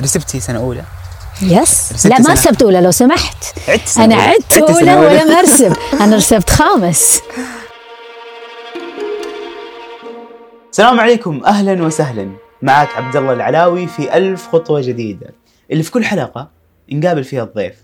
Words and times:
رسبتي 0.00 0.40
سنة 0.40 0.58
أولى. 0.58 0.84
يس 1.42 2.06
لا 2.06 2.18
ما. 2.20 2.32
رسبت 2.32 2.62
أولى 2.62 2.80
لو 2.80 2.90
سمحت. 2.90 3.44
عدت 3.68 3.88
سنة 3.88 4.04
أنا. 4.04 4.14
عدت 4.14 4.52
أولى 4.52 4.94
أولى. 4.94 5.06
ولم 5.06 5.36
أرسب. 5.36 5.76
أنا 6.00 6.16
رسبت 6.16 6.50
خامس. 6.50 7.20
السلام 10.70 11.00
عليكم. 11.00 11.44
أهلا 11.44 11.82
وسهلا. 11.82 12.30
معك 12.62 12.88
عبد 12.96 13.16
الله 13.16 13.32
العلاوي 13.32 13.86
في 13.86 14.16
ألف 14.16 14.48
خطوة 14.48 14.80
جديدة. 14.80 15.30
اللي 15.70 15.82
في 15.82 15.90
كل 15.90 16.04
حلقة 16.04 16.50
نقابل 16.92 17.24
فيها 17.24 17.42
الضيف 17.42 17.74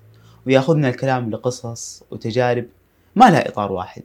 ويأخذنا 0.46 0.88
الكلام 0.88 1.30
لقصص 1.30 2.02
وتجارب 2.11 2.66
ما 3.16 3.30
لها 3.30 3.48
إطار 3.48 3.72
واحد. 3.72 4.02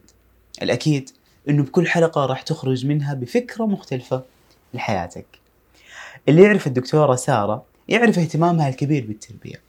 الأكيد 0.62 1.10
إنه 1.50 1.64
بكل 1.64 1.88
حلقة 1.88 2.26
راح 2.26 2.42
تخرج 2.42 2.86
منها 2.86 3.14
بفكرة 3.14 3.64
مختلفة 3.66 4.22
لحياتك. 4.74 5.26
اللي 6.30 6.44
يعرف 6.44 6.68
الدكتورة 6.68 7.16
سارة 7.16 7.64
يعرف 7.88 8.20
اهتمامها 8.20 8.70
الكبير 8.70 9.06
بالتربية. 9.06 9.62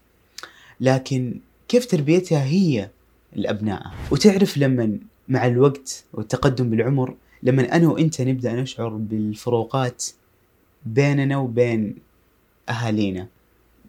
لكن 0.80 1.40
كيف 1.68 1.86
تربيتها 1.86 2.44
هي 2.44 2.90
لابنائها 3.32 3.94
وتعرف 4.10 4.58
لما 4.58 4.98
مع 5.28 5.46
الوقت 5.46 6.04
والتقدم 6.12 6.70
بالعمر 6.70 7.14
لما 7.42 7.76
أنا 7.76 7.88
وأنت 7.88 8.20
نبدأ 8.20 8.52
نشعر 8.52 8.88
بالفروقات 8.88 10.04
بيننا 10.86 11.36
وبين 11.36 11.96
أهالينا 12.68 13.28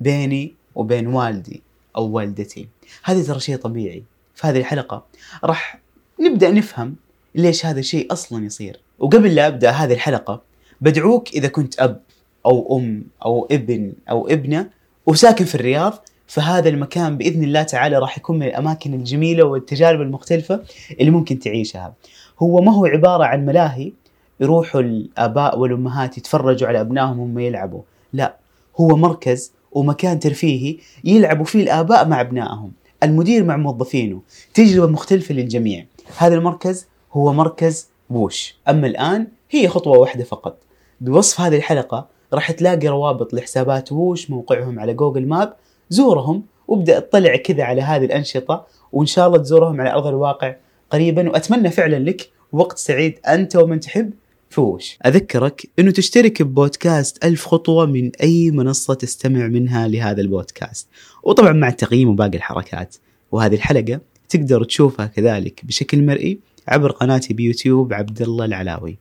بيني 0.02 0.54
وبين 0.76 1.08
والدي 1.08 1.62
أو 1.96 2.06
والدتي. 2.10 2.68
هذا 3.04 3.24
ترى 3.24 3.40
شيء 3.40 3.56
طبيعي 3.56 4.04
في 4.36 4.48
هذه 4.48 4.58
الحلقة. 4.58 5.06
راح 5.44 5.80
نبدأ 6.20 6.52
نفهم 6.52 6.96
ليش 7.36 7.66
هذا 7.66 7.80
الشيء 7.80 8.14
أصلا 8.14 8.46
يصير. 8.46 8.80
وقبل 9.00 9.36
لا 9.36 9.48
أبدأ 9.48 9.70
هذه 9.70 9.94
الحلقة 9.94 10.42
بدعوك 10.82 11.34
إذا 11.34 11.48
كنت 11.48 11.80
أب. 11.80 12.02
أو 12.46 12.78
أم 12.78 13.04
أو 13.26 13.48
ابن 13.52 13.94
أو 14.10 14.28
ابنة 14.28 14.70
وساكن 15.06 15.46
في 15.46 15.56
الرياض 15.56 16.06
فهذا 16.28 16.70
المكان 16.70 17.18
بإذن 17.18 17.44
الله 17.44 17.64
تعالى 17.64 17.98
راح 17.98 18.18
يكون 18.18 18.40
من 18.40 18.48
الأماكن 18.48 18.94
الجميلة 18.94 19.44
والتجارب 19.44 20.02
المختلفة 20.02 20.64
اللي 21.00 21.12
ممكن 21.12 21.40
تعيشها. 21.40 21.94
هو 22.40 22.62
ما 22.62 22.74
هو 22.74 22.86
عبارة 22.86 23.24
عن 23.24 23.46
ملاهي 23.46 23.92
يروحوا 24.40 24.82
الآباء 24.82 25.60
والأمهات 25.60 26.18
يتفرجوا 26.18 26.68
على 26.68 26.82
أبنائهم 26.82 27.20
وهم 27.20 27.40
يلعبوا، 27.40 27.82
لا 28.14 28.36
هو 28.80 28.88
مركز 28.88 29.52
ومكان 29.72 30.20
ترفيهي 30.20 30.78
يلعبوا 31.04 31.46
فيه 31.46 31.64
الآباء 31.64 32.08
مع 32.08 32.22
أبنائهم، 32.22 32.72
المدير 33.04 33.44
مع 33.44 33.58
موظفينه، 33.58 34.22
تجربة 34.54 34.92
مختلفة 34.92 35.34
للجميع. 35.34 35.86
هذا 36.18 36.36
المركز 36.36 36.88
هو 37.14 37.34
مركز 37.34 37.90
بوش، 38.10 38.56
أما 38.70 38.88
الآن 38.88 39.28
هي 39.52 39.68
خطوة 39.68 39.98
واحدة 39.98 40.24
فقط. 40.24 40.58
بوصف 41.02 41.42
هذه 41.42 41.56
الحلقة 41.56 42.08
راح 42.34 42.52
تلاقي 42.52 42.88
روابط 42.88 43.34
لحسابات 43.34 43.92
ووش 43.92 44.30
موقعهم 44.30 44.80
على 44.80 44.94
جوجل 44.94 45.28
ماب 45.28 45.54
زورهم 45.90 46.44
وابدأ 46.68 46.98
اطلع 46.98 47.36
كذا 47.36 47.64
على 47.64 47.82
هذه 47.82 48.06
الأنشطة 48.06 48.66
وإن 48.92 49.06
شاء 49.06 49.28
الله 49.28 49.38
تزورهم 49.38 49.82
على 49.82 49.94
أرض 49.94 50.08
الواقع 50.08 50.56
قريبا 50.90 51.30
وأتمنى 51.30 51.70
فعلا 51.70 52.10
لك 52.10 52.30
وقت 52.52 52.78
سعيد 52.78 53.20
أنت 53.28 53.56
ومن 53.56 53.80
تحب 53.80 54.14
في 54.50 54.62
وش 54.62 54.98
أذكرك 55.06 55.70
إنه 55.80 55.92
تشترك 55.92 56.42
ببودكاست 56.42 57.26
ألف 57.26 57.46
خطوة 57.46 57.86
من 57.86 58.12
أي 58.24 58.52
منصة 58.52 58.94
تستمع 58.94 59.48
منها 59.48 59.88
لهذا 59.88 60.22
البودكاست. 60.22 60.88
وطبعا 61.24 61.52
مع 61.52 61.68
التقييم 61.68 62.10
وباقي 62.10 62.38
الحركات. 62.38 62.96
وهذه 63.32 63.56
الحلقة 63.56 64.00
تقدر 64.30 64.64
تشوفها 64.64 65.06
كذلك 65.06 65.66
بشكل 65.66 66.06
مرئي 66.06 66.40
عبر 66.68 66.92
قناتي 66.92 67.34
بيوتيوب 67.34 67.94
عبد 67.94 68.22
الله 68.22 68.46
العلاوي. 68.46 68.98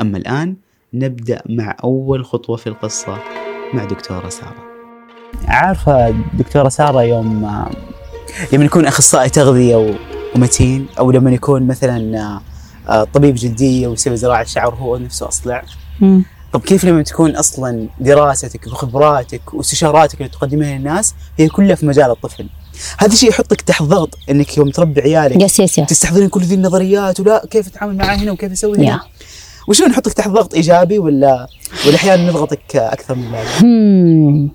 أما 0.00 0.18
الآن 0.18 0.56
نبدأ 0.94 1.42
مع 1.48 1.76
أول 1.84 2.24
خطوة 2.24 2.56
في 2.56 2.66
القصة 2.66 3.18
مع 3.74 3.84
دكتورة 3.84 4.28
سارة. 4.28 4.70
عارفة 5.48 6.14
دكتورة 6.34 6.68
سارة 6.68 7.02
يوم 7.02 7.46
لما 8.52 8.64
يكون 8.64 8.86
أخصائي 8.86 9.28
تغذية 9.28 9.76
و- 9.76 9.94
ومتين 10.36 10.86
أو 10.98 11.10
لما 11.10 11.30
يكون 11.30 11.66
مثلا 11.66 12.40
آه، 12.88 13.04
طبيب 13.04 13.34
جلدية 13.34 13.86
ويسوي 13.88 14.16
زراعة 14.16 14.44
شعر 14.44 14.74
هو 14.74 14.96
نفسه 14.96 15.28
أصلع. 15.28 15.62
طب 16.52 16.60
كيف 16.60 16.84
لما 16.84 17.02
تكون 17.02 17.36
أصلا 17.36 17.88
دراستك 18.00 18.66
وخبراتك 18.66 19.54
واستشاراتك 19.54 20.14
اللي 20.18 20.28
تقدمها 20.28 20.78
للناس 20.78 21.14
هي 21.38 21.48
كلها 21.48 21.74
في 21.74 21.86
مجال 21.86 22.10
الطفل؟ 22.10 22.46
هذا 22.98 23.12
الشيء 23.12 23.28
يحطك 23.28 23.60
تحت 23.60 23.82
ضغط 23.82 24.18
إنك 24.30 24.56
يوم 24.58 24.70
تربي 24.70 25.00
عيالك 25.00 25.42
yes 25.42 25.60
yes 25.60 25.78
yes 25.78 25.86
تستحضرين 25.88 26.28
كل 26.28 26.40
ذي 26.40 26.54
النظريات 26.54 27.20
ولا 27.20 27.46
كيف 27.50 27.66
اتعامل 27.66 27.96
معاه 27.96 28.16
هنا 28.16 28.32
وكيف 28.32 28.52
أسوي 28.52 28.78
هنا؟ 28.78 28.84
يا 28.86 29.00
وشو 29.70 29.86
نحطك 29.86 30.12
تحت 30.12 30.28
ضغط 30.28 30.54
إيجابي 30.54 30.98
ولا 30.98 31.46
ولا 31.86 31.94
أحيانا 31.94 32.30
نضغطك 32.30 32.76
أكثر 32.76 33.14
من 33.14 33.24
اللازم 33.24 34.48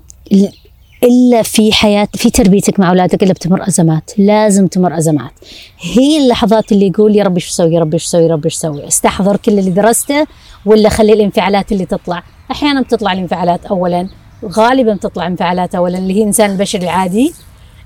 إلا 1.04 1.42
في 1.42 1.74
حياه 1.74 2.08
في 2.16 2.30
تربيتك 2.30 2.80
مع 2.80 2.90
أولادك 2.90 3.24
إلا 3.24 3.34
بتمر 3.34 3.68
أزمات. 3.68 4.12
لازم 4.18 4.68
تمر 4.68 4.98
أزمات. 4.98 5.32
هي 5.80 6.18
اللحظات 6.18 6.72
اللي 6.72 6.88
يقول 6.88 7.16
يا 7.16 7.24
ربي 7.24 7.36
إيش 7.36 7.50
أسوي 7.50 7.74
يا 7.74 7.80
ربي 7.80 7.94
إيش 7.94 8.06
أسوي 8.06 8.24
يا 8.24 8.28
ربي 8.28 8.46
إيش 8.46 8.56
أسوي 8.56 8.88
أستحضر 8.88 9.38
كل 9.38 9.60
اللي 9.60 9.72
درسته 9.72 10.28
ولا 10.66 10.90
خلي 10.90 11.14
الانفعالات 11.14 11.72
اللي 11.72 11.86
تطلع؟ 11.86 12.24
أحيانا 12.52 12.82
بتطلع 12.82 13.14
الانفعالات 13.14 13.66
اولا. 13.66 14.10
غالبا 14.46 14.94
بتطلع 14.94 15.28
انفعالات 15.28 15.76
اولا 15.76 15.98
اللي 15.98 16.14
هي 16.14 16.22
الانسان 16.22 16.52
البشري 16.52 16.84
العادي. 16.84 17.34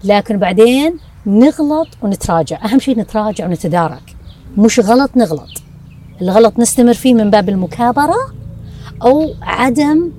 لكن 0.03 0.37
بعدين 0.39 0.97
نغلط 1.25 1.87
ونتراجع. 2.01 2.65
أهم 2.65 2.79
شيء 2.79 2.99
نتراجع 2.99 3.45
ونتدارك. 3.45 4.15
مش 4.57 4.79
غلط 4.79 5.11
نغلط. 5.15 5.68
الغلط 6.21 6.59
نستمر 6.59 6.93
فيه 6.93 7.13
من 7.13 7.29
باب 7.29 7.49
المكابرة 7.49 8.15
أو 9.03 9.29
عدم 9.41 10.09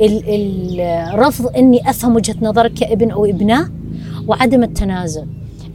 ال- 0.00 0.80
الرفض 0.80 1.56
إني 1.56 1.90
أفهم 1.90 2.16
وجهة 2.16 2.36
نظرك 2.42 2.72
كابن 2.74 3.10
أو 3.10 3.24
ابنة 3.24 3.70
وعدم 4.26 4.62
التنازل. 4.62 5.26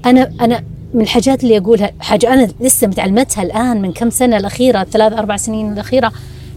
أنا 0.06 0.32
أنا 0.42 0.64
من 0.94 1.02
الحاجات 1.02 1.44
اللي 1.44 1.58
أقولها 1.58 1.92
حاجة 2.00 2.34
أنا 2.34 2.48
لسه 2.62 2.88
متعلمتها 2.88 3.44
الآن 3.44 3.82
من 3.82 3.92
كم 3.92 4.10
سنة 4.10 4.38
الأخيرة 4.38 4.84
ثلاث 4.84 5.14
أربع 5.14 5.38
سنين 5.38 5.74
الأخيرة 5.74 6.12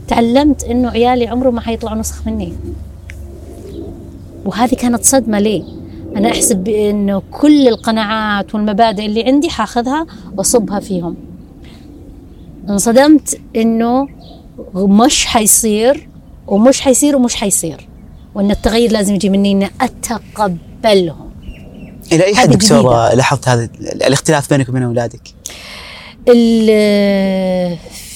تعلمت 0.09 0.65
إنه 0.65 0.89
عيالي 0.91 1.27
عمرهم 1.29 1.55
ما 1.55 1.61
حيطلعوا 1.61 1.99
نسخ 1.99 2.27
مني. 2.27 2.53
وهذه 4.45 4.75
كانت 4.75 5.05
صدمة 5.05 5.39
لي. 5.39 5.65
أنا 6.17 6.29
أحسب 6.31 6.69
انه 6.69 7.23
كل 7.31 7.69
القناعات 7.69 8.55
والمبادئ 8.55 9.07
اللي 9.07 9.23
عندي 9.25 9.49
حاخذها 9.51 10.07
وأصبها 10.37 10.81
فيهم. 10.81 11.17
انصدمت 12.69 13.41
إنه 13.57 14.09
مش 14.75 15.27
حيصير 15.27 16.09
ومش 16.47 16.81
حيصير 16.81 17.17
ومش 17.17 17.35
حيصير 17.35 17.89
وإن 18.35 18.51
التغير 18.51 18.93
لازم 18.93 19.15
يجي 19.15 19.29
مني 19.29 19.53
إني 19.53 19.71
أتقبلهم. 19.81 21.31
إلى 22.13 22.25
أي 22.25 22.35
حد 22.37 22.51
دكتورة 22.51 23.15
لاحظت 23.15 23.49
هذا 23.49 23.65
ال- 23.65 24.03
الاختلاف 24.03 24.51
بينك 24.51 24.69
وبين 24.69 24.83
أولادك؟ 24.83 25.21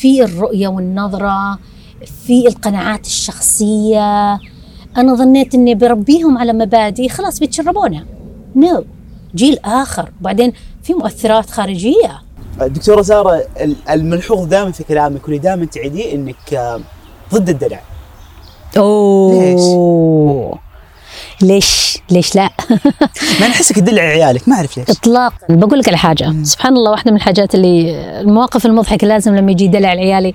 في 0.01 0.23
الرؤية 0.25 0.69
والنظرة 0.69 1.59
في 2.27 2.49
القناعات 2.49 3.07
الشخصية. 3.07 4.35
أنا 4.97 5.15
ظنيت 5.15 5.55
أني 5.55 5.75
بربيهم 5.75 6.39
على 6.39 6.53
مبادئ 6.53 7.09
خلاص 7.09 7.39
بيتشربونها. 7.39 8.05
نو 8.57 8.85
جيل 9.35 9.59
آخر. 9.65 10.13
بعدين 10.21 10.53
في 10.83 10.95
مؤثرات 10.95 11.51
خارجية. 11.51 12.23
دكتورة 12.67 13.03
ساره 13.03 13.43
ال- 13.61 13.77
الملحوظ 13.91 14.47
دائما 14.47 14.73
في 14.73 14.85
كلامك 14.85 15.23
واللي 15.25 15.39
دائما 15.39 15.65
تعيديه 15.65 16.15
إنك 16.15 16.55
آه، 16.55 16.81
ضد 17.35 17.49
الدلع. 17.49 17.81
أوه. 18.77 20.59
ليش؟ 21.43 21.99
ليش؟ 22.11 22.37
لا؟ 22.37 22.51
ما 23.41 23.47
أنا 23.47 23.55
أحسك 23.55 23.77
تدلع 23.77 24.03
عيالك 24.03 24.49
ما 24.49 24.57
أعرف 24.57 24.79
ليش. 24.79 24.91
اطلاقا. 24.91 25.37
بقول 25.49 25.79
لك 25.79 25.89
على 25.89 25.97
حاجة. 25.99 26.35
سبحان 26.43 26.77
الله 26.77 26.91
واحدة 26.91 27.11
من 27.11 27.17
الحاجات 27.17 27.55
اللي 27.55 27.91
المواقف 28.21 28.67
المضحكة 28.67 29.07
لازم 29.07 29.37
لما 29.37 29.51
يجي 29.51 29.69
دلع 29.69 29.89
عيالي 29.89 30.35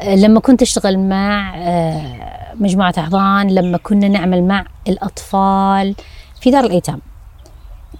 آه، 0.00 0.14
لما 0.16 0.40
كنت 0.40 0.62
أشتغل 0.62 0.98
مع 0.98 1.54
آه، 1.56 2.54
مجموعة 2.54 2.94
أحضان 2.98 3.50
لما 3.54 3.78
كنا 3.78 4.08
نعمل 4.08 4.42
مع 4.44 4.64
الأطفال 4.88 5.94
في 6.40 6.50
دار 6.50 6.64
الأيتام. 6.64 7.00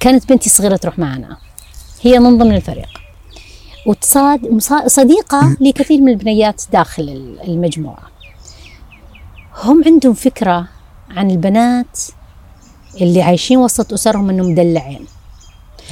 كانت 0.00 0.28
بنتي 0.28 0.46
الصغيره 0.46 0.76
تروح 0.76 0.98
معنا. 0.98 1.36
هي 2.02 2.18
من 2.18 2.38
ضمن 2.38 2.54
الفريق. 2.56 2.88
صديقة 4.86 5.56
لكثير 5.60 6.00
من 6.00 6.08
البنيات 6.08 6.62
داخل 6.72 7.02
ال- 7.02 7.40
المجموعة. 7.42 8.02
هم 9.64 9.82
عندهم 9.86 10.14
فكرة 10.14 10.68
عن 11.10 11.30
البنات 11.30 11.98
اللي 13.00 13.22
عايشين 13.22 13.58
وسط 13.58 13.92
أسرهم 13.92 14.30
إنهم 14.30 14.50
مدلعين. 14.52 15.06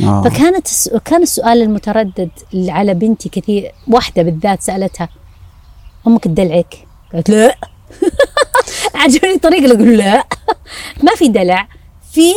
آه. 0.02 0.22
فكانت 0.22 0.66
كان 1.04 1.22
السؤال 1.22 1.62
المتردد 1.62 2.30
اللي 2.54 2.70
على 2.72 2.94
بنتي 2.94 3.28
كثير 3.28 3.72
واحدة 3.88 4.22
بالذات 4.22 4.62
سألتها 4.62 5.08
أمك 6.06 6.24
تدلعك؟ 6.24 6.86
قالت 7.12 7.30
لا. 7.30 7.56
عجبني 8.94 9.34
الطريقة 9.34 9.64
اللي 9.64 9.74
أقول 9.74 9.96
لا. 9.98 10.24
ما 11.04 11.14
في 11.16 11.28
دلع 11.28 11.68
فيه 12.12 12.34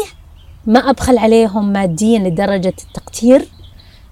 ما 0.66 0.90
أبخل 0.90 1.18
عليهم 1.18 1.74
ماديا 1.74 2.20
لدرجة 2.20 2.74
التقتير 2.88 3.46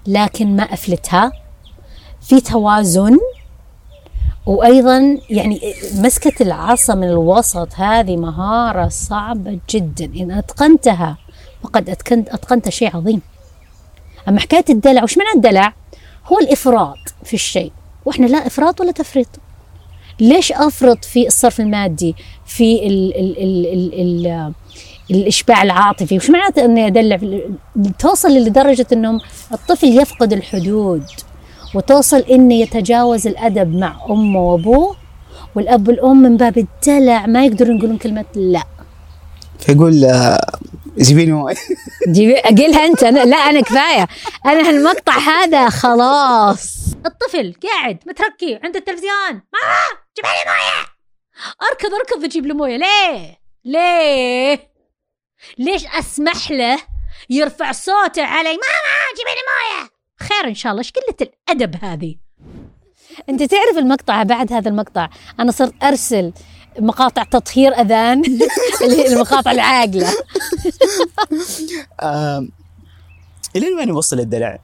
لكن 0.06 0.56
ما 0.56 0.62
أفلتها. 0.62 1.32
في 2.20 2.40
توازن 2.40 3.18
وأيضا 4.46 5.18
يعني 5.30 5.60
مسكة 5.94 6.42
العصا 6.42 6.94
من 6.94 7.08
الوسط 7.08 7.68
هذه 7.74 8.16
مهارة 8.16 8.88
صعبة 8.88 9.58
جدا. 9.70 10.04
إن 10.04 10.30
أتقنتها 10.30 11.18
فقد 11.62 11.90
اتقنت 11.90 12.28
أتقنت 12.28 12.68
شيء 12.68 12.96
عظيم. 12.96 13.20
أما 14.28 14.40
حكاية 14.40 14.64
الدلع 14.70 15.02
وش 15.02 15.18
معنى 15.18 15.30
الدلع؟ 15.36 15.74
هو 16.26 16.38
الإفراط 16.38 16.98
في 17.24 17.34
الشيء. 17.34 17.72
وإحنا 18.04 18.26
لا 18.26 18.46
إفراط 18.46 18.80
ولا 18.80 18.92
تفريط. 18.92 19.28
ليش 20.20 20.52
أفرط 20.52 21.04
في 21.04 21.26
الصرف 21.26 21.60
المادي 21.60 22.16
في 22.46 22.86
ال 22.86 23.16
ال 23.16 23.38
ال 23.38 23.66
ال 23.66 24.26
ال 24.26 24.52
الإشباع 25.10 25.62
العاطفي 25.62 26.16
وش 26.16 26.30
معناته 26.30 26.64
إني 26.64 26.86
أدلع 26.86 27.18
توصل 27.98 28.28
لدرجة 28.28 28.86
إنهم 28.92 29.20
الطفل 29.52 29.86
يفقد 29.86 30.32
الحدود 30.32 31.04
وتوصل 31.74 32.18
انه 32.18 32.54
يتجاوز 32.54 33.26
الأدب 33.26 33.74
مع 33.74 33.96
أمه 34.10 34.40
وأبوه 34.40 34.96
والأب 35.54 35.88
والأم 35.88 36.22
من 36.22 36.36
باب 36.36 36.58
الدلع 36.58 37.26
ما 37.26 37.44
يقدرون 37.44 37.76
يقولون 37.78 37.98
كلمة 37.98 38.24
لا. 38.34 38.62
فيقول 39.58 40.04
آه، 40.04 40.58
جيبيني 40.98 41.32
مويه 41.32 41.54
جيبي 42.14 42.38
اقولها 42.38 42.86
أنت 42.86 43.02
أنا 43.02 43.24
لا 43.24 43.36
أنا 43.36 43.60
كفاية. 43.60 44.08
أنا 44.46 44.68
هالمقطع 44.68 45.18
هذا 45.18 45.68
خلاص. 45.68 46.76
الطفل 47.06 47.54
قاعد 47.62 47.98
متركي 48.06 48.60
عند 48.62 48.76
التلفزيون. 48.76 49.30
ماما 49.30 50.00
جيب 50.16 50.24
لي 50.24 50.50
موية. 50.50 50.86
أركض 51.70 51.94
أركض 51.94 52.24
أجيب 52.24 52.46
له 52.46 52.54
موية. 52.54 52.76
ليه؟ 52.76 53.40
ليه؟ 53.64 54.69
ليش 55.58 55.86
أسمح 55.86 56.50
له 56.50 56.78
يرفع 57.30 57.72
صوته 57.72 58.22
علي؟ 58.22 58.48
ماما 58.48 58.96
جيبي 59.16 59.30
لي 59.30 59.42
موية. 59.50 59.90
خير 60.20 60.48
إن 60.48 60.54
شاء 60.54 60.72
الله. 60.72 60.82
إيش 60.82 60.92
قلة 60.92 61.28
الأدب 61.48 61.84
هذه؟ 61.84 62.16
أنت 63.28 63.42
تعرف 63.42 63.78
المقطع 63.78 64.22
بعد 64.22 64.52
هذا 64.52 64.68
المقطع؟ 64.68 65.08
أنا 65.40 65.52
صرت 65.52 65.74
أرسل 65.82 66.32
مقاطع 66.78 67.22
تطهير 67.22 67.72
أذان 67.80 68.22
اللي 68.82 68.96
هي 68.96 69.12
المقاطع 69.12 69.50
العاقلة. 69.50 70.08
إلى 73.56 73.74
وين 73.78 73.88
يوصل 73.88 74.20
الدلع؟ 74.20 74.58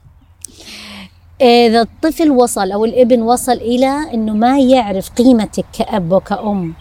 إذا 1.41 1.81
الطفل 1.81 2.31
وصل 2.31 2.71
أو 2.71 2.85
الابن 2.85 3.21
وصل 3.21 3.51
إلى 3.51 4.13
إنه 4.13 4.33
ما 4.33 4.59
يعرف 4.59 5.09
قيمتك 5.09 5.65
كأب 5.73 6.11
وكأم 6.11 6.73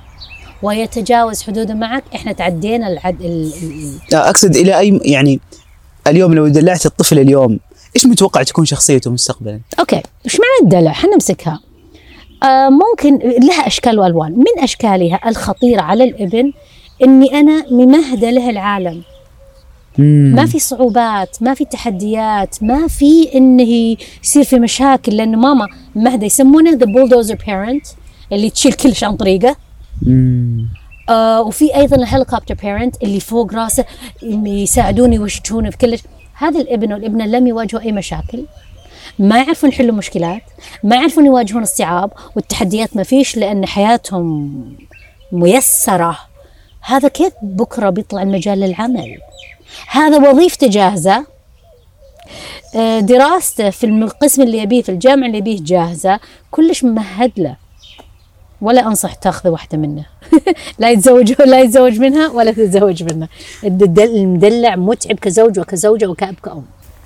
ويتجاوز 0.62 1.43
حدوده 1.43 1.75
معك 1.75 2.05
إحنا 2.14 2.32
تعدينا 2.32 2.88
العد 2.88 3.23
ال... 3.23 3.53
أقصد 4.12 4.56
إلى 4.56 4.79
أي 4.79 5.00
يعني 5.05 5.41
اليوم 6.06 6.35
لو 6.35 6.49
دلعت 6.49 6.87
الطفل 6.87 7.19
اليوم 7.19 7.58
إيش 7.97 8.06
متوقع 8.06 8.43
تكون 8.43 8.64
شخصيته 8.64 9.11
مستقبلا؟ 9.11 9.61
okay 9.78 10.02
إيش 10.25 10.35
معنى 10.41 10.62
الدلع؟ 10.62 10.93
حنمسكها 10.93 11.61
آه 12.43 12.69
ممكن 12.69 13.19
لها 13.19 13.67
أشكال 13.67 13.99
وألوان. 13.99 14.32
من 14.32 14.62
أشكالها 14.62 15.20
الخطيرة 15.29 15.81
على 15.81 16.05
الإبن 16.05 16.53
إني 17.05 17.41
أنا 17.41 17.64
ممهدة 17.70 18.31
له 18.31 18.50
العالم. 18.50 19.03
ما 19.99 20.47
في 20.47 20.58
صعوبات 20.58 21.37
ما 21.41 21.55
في 21.55 21.64
تحديات 21.64 22.62
ما 22.62 22.88
في 22.88 23.35
إنه 23.35 23.97
يصير 24.25 24.44
في 24.44 24.58
مشاكل 24.58 25.17
لأن 25.17 25.37
ماما 25.37 25.67
مهدة 25.94 26.26
يسمونه 26.26 26.70
the 26.70 26.87
bulldozer 26.87 27.38
parent 27.46 27.87
اللي 28.32 28.50
تشيل 28.50 28.73
كل 28.73 28.94
شيء 28.94 29.08
عن 29.08 29.17
طريقه. 29.17 29.49
مم. 29.49 29.65
آه 31.08 31.43
وفي 31.43 31.76
أيضا 31.76 31.96
ال 31.96 32.02
helicopter 32.02 32.54
parent 32.54 33.02
اللي 33.02 33.20
فوق 33.20 33.54
راسه 33.54 33.84
يساعدوني 34.22 35.16
يوشتونه 35.16 35.70
في 35.70 35.76
كل 35.76 35.98
شيء 35.98 36.08
هذا 36.34 36.60
الابن 36.60 36.93
والابنة 36.93 37.26
لم 37.26 37.46
يواجهوا 37.46 37.82
أي 37.82 37.93
مشاكل. 37.93 38.44
ما 39.19 39.38
يعرفون 39.38 39.70
يحلوا 39.70 39.94
مشكلات. 39.94 40.43
ما 40.84 40.96
يعرفون 40.96 41.26
يواجهون 41.26 41.62
الصعاب 41.62 42.12
والتحديات 42.37 42.96
ما 42.96 43.02
فيش 43.02 43.37
لأن 43.37 43.66
حياتهم 43.66 44.52
ميسرة. 45.32 46.19
هذا 46.81 47.08
كيف 47.08 47.32
بكرة 47.43 47.90
بيطلع 47.90 48.22
المجال 48.22 48.60
للعمل؟ 48.60 49.19
هذا 49.88 50.31
وظيفته 50.31 50.66
جاهزة. 50.66 51.26
آه، 52.76 53.00
دراسته 53.00 53.70
في 53.70 53.87
القسم 53.87 54.43
اللي 54.43 54.58
يبيه 54.58 54.82
في 54.82 54.88
الجامعة 54.88 55.26
اللي 55.26 55.38
يبيه 55.38 55.58
جاهزة. 55.60 56.20
كلش 56.50 56.84
ممهد 56.84 57.32
له. 57.37 57.56
ولا 58.61 58.87
أنصح 58.87 59.14
تأخذ 59.14 59.49
واحدة 59.49 59.79
منه 59.79 60.05
لا 60.79 60.91
يتزوج 60.91 61.32
لا 61.43 61.61
يتزوج 61.61 61.99
منها 62.00 62.29
ولا 62.29 62.53
تتزوج 62.53 63.03
منه 63.03 63.29
الد- 63.64 63.99
المدلع 63.99 64.76
متعب 64.76 65.19
كزوج 65.19 65.58
وكزوجة 65.58 66.06
وكأب 66.06 66.35
كأم 66.44 66.62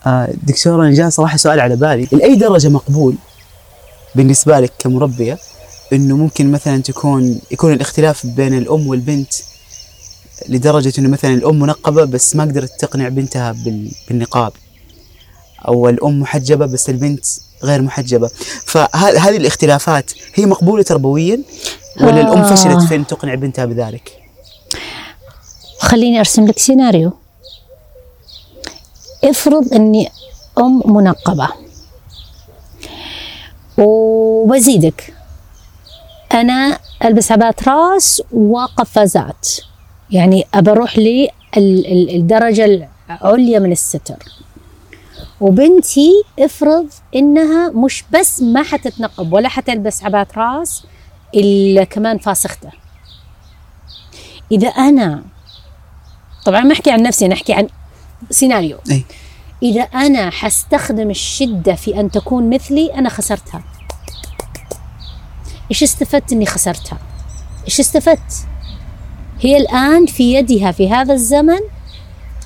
آه 0.07 0.29
دكتورة 0.43 0.83
أنا 0.83 0.95
جاء 0.95 1.09
صراحة 1.09 1.37
سؤال 1.37 1.61
على 1.61 1.77
بالي. 1.77 2.09
لأي 2.13 2.35
درجة 2.35 2.69
مقبول 2.69 3.15
بالنسبة 4.15 4.61
لك 4.61 4.73
كمربية 4.79 5.39
إنه 5.93 6.17
ممكن 6.17 6.53
مثلا 6.53 6.83
تكون 6.83 7.41
يكون 7.51 7.73
الاختلاف 7.73 8.27
بين 8.27 8.59
الأم 8.59 8.87
والبنت 8.89 9.33
لدرجة 10.49 10.93
إنه 10.99 11.09
مثلا 11.09 11.35
الأم 11.35 11.59
منقبة 11.61 12.05
بس 12.05 12.37
ما 12.37 12.43
قدرت 12.45 12.71
تقنع 12.81 13.09
بنتها 13.09 13.53
بال- 13.53 13.91
بالنقاب 14.09 14.53
أو 15.69 15.89
الأم 15.89 16.21
محجبة 16.21 16.67
بس 16.67 16.91
البنت 16.91 17.25
غير 17.63 17.83
محجبة. 17.83 18.31
فهذه 18.65 19.37
الاختلافات 19.37 20.13
هي 20.35 20.47
مقبولة 20.47 20.83
تربويا 20.83 21.43
ولا 22.01 22.21
آه. 22.21 22.55
فشلت 22.55 22.83
في 22.83 22.95
أن 22.95 23.07
تقنع 23.07 23.35
بنتها 23.35 23.65
بذلك؟ 23.65 24.13
خليني 25.79 26.19
أرسم 26.19 26.47
لك 26.47 26.59
سيناريو. 26.59 27.13
افرض 29.25 29.75
إني 29.75 30.11
أم 30.59 30.83
منقبة. 30.87 31.49
وبزيدك. 33.79 35.15
أنا 36.33 36.79
ألبس 37.05 37.33
عبات 37.33 37.69
راس 37.69 38.23
وقفازات. 38.33 39.49
يعني 40.11 40.47
ابى 40.55 40.71
أروح 40.71 40.95
الدرجه 41.57 42.65
العليا 42.65 43.59
من 43.59 43.73
الستر. 43.73 44.17
وبنتي 45.41 46.11
افرض 46.39 46.87
إنها 47.17 47.71
مش 47.71 48.05
بس 48.13 48.43
ما 48.43 48.63
حتتنقب 48.63 49.33
ولا 49.33 49.49
حتلبس 49.49 50.05
عبات 50.05 50.39
راس 50.39 50.83
إلا 51.35 51.85
كمان 51.85 52.19
فاسخته 52.19 52.71
إذا 54.53 54.69
أنا 54.69 55.23
طبعا 56.45 56.61
ما 56.61 56.73
أحكي 56.73 56.91
عن 56.91 57.03
نفسي 57.03 57.27
أنا 57.27 57.35
أحكي 57.35 57.53
عن 57.53 57.69
سيناريو. 58.31 58.79
أي. 58.91 59.05
إذا 59.63 59.83
أنا 59.83 60.31
حستخدم 60.31 61.11
الشدة 61.11 61.75
في 61.75 62.01
أن 62.01 62.11
تكون 62.11 62.51
مثلي 62.51 62.95
أنا 62.95 63.09
خسرتها. 63.09 63.63
إيش 65.71 65.83
استفدت 65.83 66.33
إني 66.33 66.47
خسرتها؟ 66.47 66.99
إيش 67.65 67.81
استفدت؟ 67.81 68.47
هي 69.41 69.57
الآن 69.57 70.07
في 70.07 70.35
يدها 70.35 70.73
في 70.73 70.91
هذا 70.91 71.15
الزمن 71.15 71.61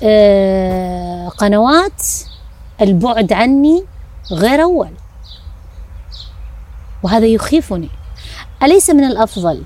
آه 0.03 1.27
قنوات 1.27 2.03
البعد 2.81 3.33
عني 3.33 3.83
غير 4.31 4.61
أول. 4.63 4.89
وهذا 7.03 7.25
يخيفني. 7.25 7.89
أليس 8.63 8.89
من 8.89 9.03
الأفضل 9.03 9.63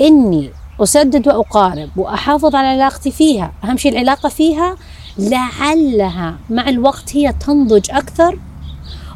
إني 0.00 0.50
أسدد 0.80 1.28
وأقارب 1.28 1.90
وأحافظ 1.96 2.54
على 2.54 2.68
علاقتي 2.68 3.10
فيها؟ 3.10 3.52
أهم 3.64 3.76
شيء 3.76 3.92
العلاقة 3.92 4.28
فيها 4.28 4.76
لعلها 5.18 6.34
مع 6.50 6.68
الوقت 6.68 7.16
هي 7.16 7.32
تنضج 7.32 7.90
أكثر 7.90 8.38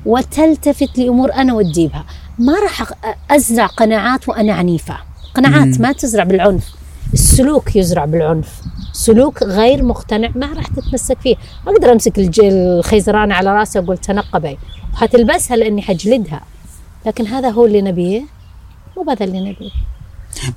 وتلتفت 0.07 0.99
لأمور 0.99 1.33
أنا 1.35 1.55
ودي 1.55 1.87
بها 1.89 2.05
ما 2.39 2.53
راح 2.61 2.83
أ- 2.83 2.95
أزرع 3.31 3.67
قناعات 3.67 4.29
وأنا 4.29 4.53
عنيفة. 4.53 4.97
قناعات 5.35 5.81
ما 5.81 5.93
تزرع 5.93 6.25
بالعنف. 6.25 6.75
السلوك 7.13 7.77
يزرع 7.77 8.05
بالعنف. 8.05 8.61
سلوك 8.95 9.43
غير 9.43 9.83
مقتنع 9.83 10.31
ما 10.35 10.53
راح 10.53 10.67
تتمسك 10.67 11.19
فيه. 11.21 11.37
ما 11.67 11.73
أقدر 11.73 11.93
أمسك 11.93 12.13
الخيزرانه 12.39 13.35
على 13.35 13.55
رأسي 13.55 13.79
وأقول 13.79 13.99
تنقبي. 13.99 14.59
وحتلبسها 14.93 15.57
لأني 15.57 15.83
حجلدها. 15.83 16.41
لكن 17.07 17.27
هذا 17.27 17.51
هو 17.51 17.67
اللي 17.67 17.83
نبيه 17.83 18.23
مو 18.97 19.11
هذا 19.11 19.25
اللي 19.25 19.41
نبيه. 19.41 19.71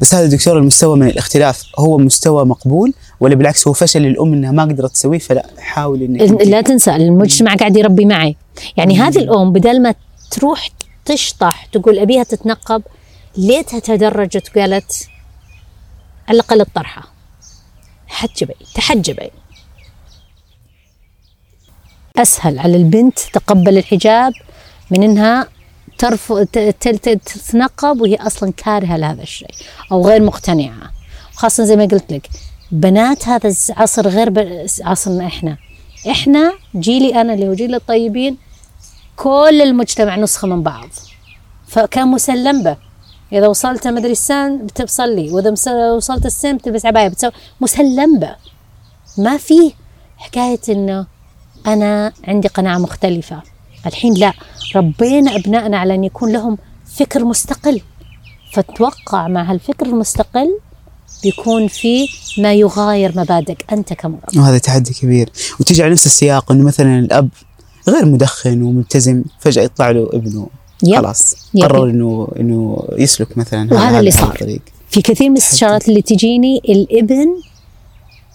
بس 0.01 0.15
هذا 0.15 0.25
دكتور 0.25 0.57
المستوى 0.57 0.97
من 0.97 1.07
الاختلاف. 1.07 1.63
هو 1.79 1.97
مستوى 1.97 2.45
مقبول 2.45 2.93
ولا 3.19 3.35
بالعكس 3.35 3.67
هو 3.67 3.73
فشل 3.73 4.01
للأم 4.01 4.33
إنها 4.33 4.51
ما 4.51 4.63
قدرت 4.63 4.91
تسويه؟ 4.91 5.19
فلا 5.19 5.45
حاول 5.57 6.17
أنت- 6.19 6.47
لا 6.47 6.61
تنسى 6.61 6.95
المجتمع 6.95 7.55
قاعد 7.55 7.77
يربي 7.77 8.05
معي. 8.05 8.35
يعني 8.77 8.99
هذه 8.99 9.17
الأم 9.17 9.51
بدل 9.51 9.81
ما 9.81 9.95
تروح 10.31 10.69
تشطح 11.05 11.65
تقول 11.65 11.99
أبيها 11.99 12.23
تتنقب 12.23 12.81
ليتها 13.37 13.79
تدرجت 13.79 14.51
وقالت 14.55 15.07
على 16.27 16.35
الأقل 16.35 16.61
الطرحة. 16.61 17.16
حجبي 18.07 18.55
تحجبي. 18.75 19.31
أسهل 22.17 22.59
على 22.59 22.77
البنت 22.77 23.19
تقبل 23.19 23.77
الحجاب 23.77 24.33
من 24.91 25.03
إنها 25.03 25.47
ترفض 25.97 26.45
تتنقب 26.45 28.01
وهي 28.01 28.15
أصلا 28.15 28.51
كارهة 28.51 28.97
لهذا 28.97 29.21
الشيء 29.23 29.51
أو 29.91 30.07
غير 30.07 30.21
مقتنعة. 30.23 30.91
خاصة 31.33 31.63
زي 31.63 31.75
ما 31.75 31.85
قلت 31.85 32.13
لك 32.13 32.29
بنات 32.71 33.27
هذا 33.27 33.53
العصر 33.69 34.07
غير 34.07 34.33
عصرنا 34.81 35.27
إحنا. 35.27 35.57
إحنا 36.09 36.53
جيلي 36.75 37.21
أنا 37.21 37.33
اللي 37.33 37.47
هو 37.47 37.53
جيل 37.53 37.75
الطيبين 37.75 38.37
كل 39.15 39.61
المجتمع 39.61 40.15
نسخة 40.15 40.47
من 40.47 40.63
بعض. 40.63 40.89
فكان 41.67 42.07
مسلم 42.07 42.63
به. 42.63 42.86
اذا 43.31 43.47
وصلت 43.47 43.87
مدري 43.87 44.11
السن 44.11 44.57
بتصلي 44.57 45.31
وإذا 45.31 45.51
وصلت 45.95 46.25
السن 46.25 46.57
بتلبس 46.57 46.85
عبايه 46.85 47.07
بتسوي 47.07 47.31
مسلم 47.61 48.19
به. 48.19 48.35
ما 49.17 49.37
في 49.37 49.73
حكاية 50.17 50.59
إنه 50.69 51.05
أنا 51.67 52.13
عندي 52.27 52.47
قناعة 52.47 52.77
مختلفة. 52.77 53.41
الحين 53.85 54.13
لا 54.13 54.33
ربينا 54.75 55.35
أبنائنا 55.35 55.77
على 55.77 55.95
أن 55.95 56.03
يكون 56.03 56.31
لهم 56.31 56.57
فكر 56.85 57.25
مستقل. 57.25 57.81
فتوقع 58.53 59.27
مع 59.27 59.51
هالفكر 59.51 59.85
المستقل 59.85 60.59
بيكون 61.23 61.67
في 61.67 62.07
ما 62.37 62.53
يغاير 62.53 63.19
مبادئك 63.19 63.73
أنت 63.73 63.93
كمربي 63.93 64.39
وهذا 64.39 64.57
تحدي 64.57 64.93
كبير. 64.93 65.29
وتيجي 65.59 65.83
على 65.83 65.91
نفس 65.91 66.05
السياق 66.05 66.51
إنه 66.51 66.63
مثلا 66.65 66.99
الأب 66.99 67.29
غير 67.87 68.05
مدخن 68.05 68.61
وملتزم 68.61 69.23
فجأة 69.39 69.63
يطلع 69.63 69.91
له 69.91 70.09
ابنه. 70.13 70.47
يب. 70.83 70.95
خلاص 70.95 71.35
يب. 71.53 71.63
قرر 71.63 71.89
انه 71.89 72.27
إنه 72.39 72.87
يسلك 72.97 73.37
مثلا 73.37 73.73
وهذا 73.73 73.99
اللي 73.99 74.11
صار. 74.11 74.33
الطريق. 74.33 74.61
في 74.89 75.01
كثير 75.01 75.29
من 75.29 75.35
الاستشارات 75.37 75.89
اللي 75.89 76.01
تجيني 76.01 76.61
الابن 76.69 77.27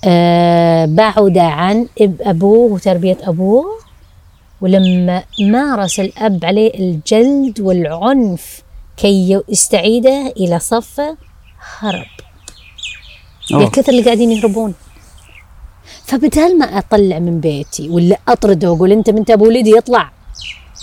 آه 0.05 0.85
بعد 0.85 1.39
عن 1.39 1.87
اب 2.01 2.17
أبوه 2.21 2.73
وتربية 2.73 3.19
أبوه 3.23 3.65
ولما 4.61 5.23
مارس 5.41 6.01
الأب 6.01 6.45
عليه 6.45 6.75
الجلد 6.75 7.61
والعنف 7.61 8.63
كي 8.97 9.43
يستعيده 9.49 10.33
إلى 10.37 10.59
صفه 10.59 11.17
هرب 11.79 12.07
أوه. 13.53 13.63
يا 13.63 13.69
كثر 13.69 13.93
اللي 13.93 14.03
قاعدين 14.03 14.31
يهربون 14.33 14.75
فبدال 16.05 16.59
ما 16.59 16.65
أطلع 16.79 17.19
من 17.19 17.41
بيتي 17.41 17.89
ولا 17.89 18.19
أطرده 18.29 18.73
وأقول 18.73 18.93
أنت 18.93 19.11
من 19.11 19.25
ابو 19.31 19.47
ولدي 19.47 19.71
يطلع 19.77 20.11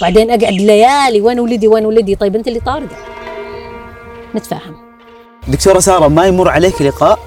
بعدين 0.02 0.32
أقعد 0.32 0.54
ليالي 0.54 1.22
وين 1.22 1.40
ولدي 1.40 1.68
وين 1.68 1.86
ولدي؟ 1.86 2.16
طيب 2.16 2.36
أنت 2.36 2.48
اللي 2.48 2.60
طاردة. 2.60 2.96
نتفاهم. 4.36 4.76
دكتورة 5.48 5.80
سارة 5.80 6.08
ما 6.08 6.26
يمر 6.26 6.50
عليك 6.50 6.82
لقاء 6.82 7.20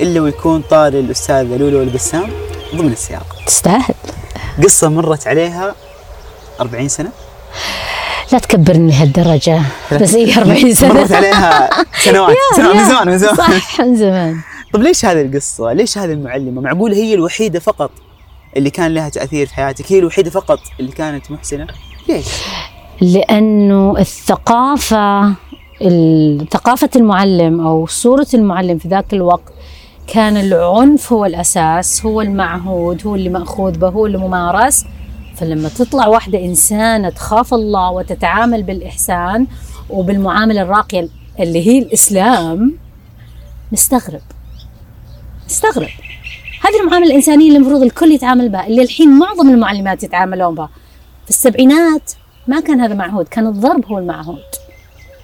إلا 0.00 0.20
ويكون 0.20 0.62
طاري 0.70 1.00
الأستاذة 1.00 1.56
لولو 1.56 1.82
البسام 1.82 2.30
ضمن 2.74 2.92
السياق. 2.92 3.36
تستاهل. 3.46 3.94
قصة 4.62 4.88
مرت 4.88 5.26
عليها 5.26 5.74
40 6.60 6.88
سنة؟ 6.88 7.10
لا 8.32 8.38
تكبرني 8.38 8.90
لهالدرجة. 8.90 9.62
بس 9.92 10.14
هي 10.14 10.38
40 10.38 10.74
سنة. 10.74 10.92
مرت 10.92 11.12
عليها 11.12 11.70
سنوات. 12.04 12.36
سنوات 12.56 12.76
من 12.76 12.88
زمان 12.88 13.08
من 13.08 13.18
زمان. 13.18 13.36
صح 13.36 13.80
من 13.80 13.96
زمان. 13.96 14.40
طب 14.72 14.82
ليش 14.82 15.04
هذه 15.04 15.22
القصة؟ 15.22 15.72
ليش 15.72 15.98
هذه 15.98 16.12
المعلمة؟ 16.12 16.60
معقول 16.60 16.92
هي 16.92 17.14
الوحيدة 17.14 17.60
فقط 17.60 17.90
اللي 18.56 18.70
كان 18.70 18.94
لها 18.94 19.08
تأثير 19.08 19.46
في 19.46 19.54
حياتك؟ 19.54 19.92
هي 19.92 19.98
الوحيدة 19.98 20.30
فقط 20.30 20.58
اللي 20.80 20.92
كانت 20.92 21.30
محسنة؟ 21.30 21.66
ليش؟ 22.08 22.26
لأنه 23.00 23.94
الثقافة 23.98 25.34
ال- 25.82 26.46
ثقافة 26.50 26.90
المعلم 26.96 27.60
أو 27.60 27.86
صورة 27.86 28.26
المعلم 28.34 28.78
في 28.78 28.88
ذاك 28.88 29.14
الوقت 29.14 29.52
كان 30.06 30.36
العنف 30.36 31.12
هو 31.12 31.24
الأساس 31.24 32.06
هو 32.06 32.20
المعهود 32.20 33.06
هو 33.06 33.14
اللي 33.14 33.28
مأخوذ 33.28 33.78
به 33.78 33.88
هو 33.88 34.06
اللي 34.06 34.18
ممارس. 34.18 34.84
فلما 35.36 35.68
تطلع 35.68 36.06
واحدة 36.06 36.44
إنسانة 36.44 37.08
تخاف 37.08 37.54
الله 37.54 37.90
وتتعامل 37.90 38.62
بالإحسان 38.62 39.46
وبالمعاملة 39.90 40.62
الراقية 40.62 41.08
اللي 41.40 41.66
هي 41.66 41.78
الإسلام 41.78 42.72
نستغرب. 43.72 44.20
نستغرب. 45.46 45.88
هذه 46.64 46.80
المعاملة 46.82 47.10
الإنسانية 47.10 47.46
اللي 47.48 47.58
المفروض 47.58 47.82
الكل 47.82 48.12
يتعامل 48.12 48.48
بها 48.48 48.66
اللي 48.66 48.82
الحين 48.82 49.18
معظم 49.18 49.50
المعلمات 49.50 50.02
يتعاملون 50.02 50.54
بها. 50.54 50.68
في 51.26 51.30
السبعينات 51.30 52.12
ما 52.46 52.60
كان 52.60 52.80
هذا 52.80 52.94
معهود 52.94 53.28
كان 53.28 53.46
الضرب 53.46 53.86
هو 53.86 53.98
المعهود 53.98 54.42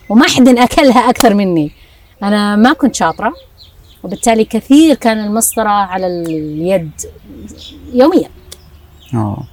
وما 0.08 0.24
حد 0.24 0.48
أكلها 0.48 1.10
أكثر 1.10 1.34
مني. 1.34 1.72
أنا 2.22 2.56
ما 2.56 2.72
كنت 2.72 2.94
شاطرة 2.94 3.32
وبالتالي 4.02 4.44
كثير 4.44 4.94
كان 4.94 5.18
المسطرة 5.18 5.68
على 5.68 6.06
اليد 6.06 6.90
يوميا. 7.92 8.28
أوه. 9.14 9.44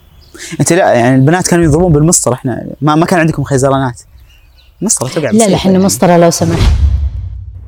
أنت 0.60 0.74
لا 0.74 0.94
يعني 0.94 1.16
البنات 1.16 1.48
كانوا 1.48 1.66
يضربون 1.66 1.92
بالمسطرة 1.92 2.34
إحنا 2.34 2.68
ما, 2.82 2.96
ما 2.96 3.06
كان 3.06 3.20
عندكم 3.20 3.44
خيزرانات. 3.44 4.02
مسطرة 4.82 5.08
توقع 5.08 5.32
لا 5.32 5.48
لا 5.48 5.56
إحنا 5.56 5.72
يعني. 5.72 5.84
مسطرة 5.84 6.18
لو 6.18 6.30
سمحت. 6.30 6.74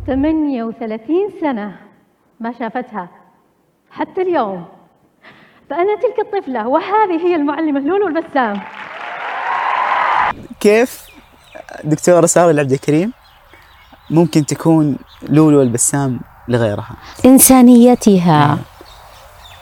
38 0.07 1.15
سنة 1.41 1.75
ما 2.39 2.53
شافتها. 2.59 3.09
حتى 3.91 4.21
اليوم. 4.21 4.65
فأنا 5.71 5.95
تلك 5.95 6.19
الطفلة 6.19 6.67
وهذه 6.67 7.27
هي 7.27 7.35
المعلمة 7.35 7.79
لولو 7.79 8.07
البسام 8.07 8.61
كيف 10.59 11.01
دكتورة 11.83 12.25
سارة 12.25 12.51
العبد 12.51 12.71
الكريم 12.71 13.13
ممكن 14.09 14.45
تكون 14.45 14.97
لولو 15.29 15.61
البسام 15.61 16.19
لغيرها؟ 16.47 16.95
إنسانيتها 17.25 18.57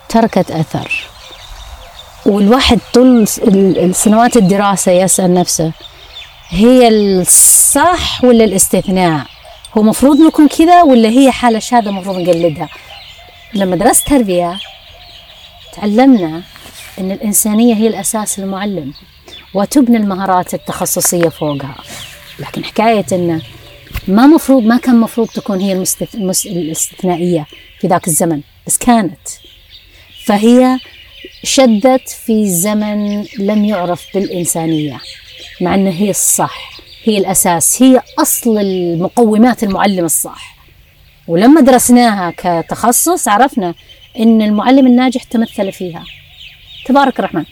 تركت 0.10 0.52
أثر. 0.52 1.08
والواحد 2.26 2.80
طول 2.94 3.28
السنوات 3.78 4.38
الدراسة 4.38 4.92
يسأل 4.92 5.34
نفسه 5.34 5.72
هي 6.50 6.88
الصح 6.88 8.24
ولا 8.24 8.44
الاستثناء؟ 8.44 9.26
هو 9.78 9.84
مفروض 9.84 10.20
نكون 10.20 10.48
كذا 10.48 10.82
ولا 10.82 11.10
هي 11.10 11.32
حالة 11.32 11.60
شاذة 11.60 11.92
مفروض 11.92 12.18
نقلدها؟ 12.18 12.70
لما 13.54 13.76
درست 13.76 14.08
تربية 14.08 14.60
تعلمنا 15.76 16.42
أن 17.00 17.12
الإنسانية 17.12 17.76
هي 17.76 17.88
الأساس 17.88 18.40
للمعلم 18.40 18.94
وتبنى 19.54 19.98
المهارات 19.98 20.54
التخصصية 20.54 21.30
فوقها. 21.30 21.76
لكن 22.40 22.66
حكاية 22.66 23.06
أنه 23.12 23.42
ما 24.08 24.28
مفروض 24.28 24.64
ما 24.64 24.78
كان 24.78 25.00
مفروض 25.00 25.28
تكون 25.28 25.60
هي 25.60 25.74
المستث... 25.74 26.16
المس... 26.16 26.46
الاستثنائية 26.46 27.46
في 27.80 27.88
ذاك 27.88 28.08
الزمن 28.08 28.42
بس 28.68 28.78
كانت. 28.78 29.28
فهي 30.26 30.80
شدت 31.44 32.10
في 32.10 32.50
زمن 32.50 33.26
لم 33.40 33.66
يعرف 33.66 34.06
بالإنسانية 34.14 35.00
مع 35.62 35.76
أنها 35.76 35.92
هي 35.94 36.10
الصح 36.10 36.80
هي 37.04 37.18
الأساس 37.18 37.84
هي 37.84 38.02
أصل 38.20 38.58
المقومات 38.58 39.64
المعلم 39.64 40.06
الصح. 40.06 40.56
ولما 41.28 41.62
درسناها 41.62 42.34
كتخصص 42.38 43.28
عرفنا 43.28 43.74
أن 44.20 44.42
المعلم 44.42 44.88
الناجح 44.88 45.24
تمثل 45.24 45.72
فيها. 45.72 46.04
تبارك 46.86 47.20
الرحمن. 47.20 47.46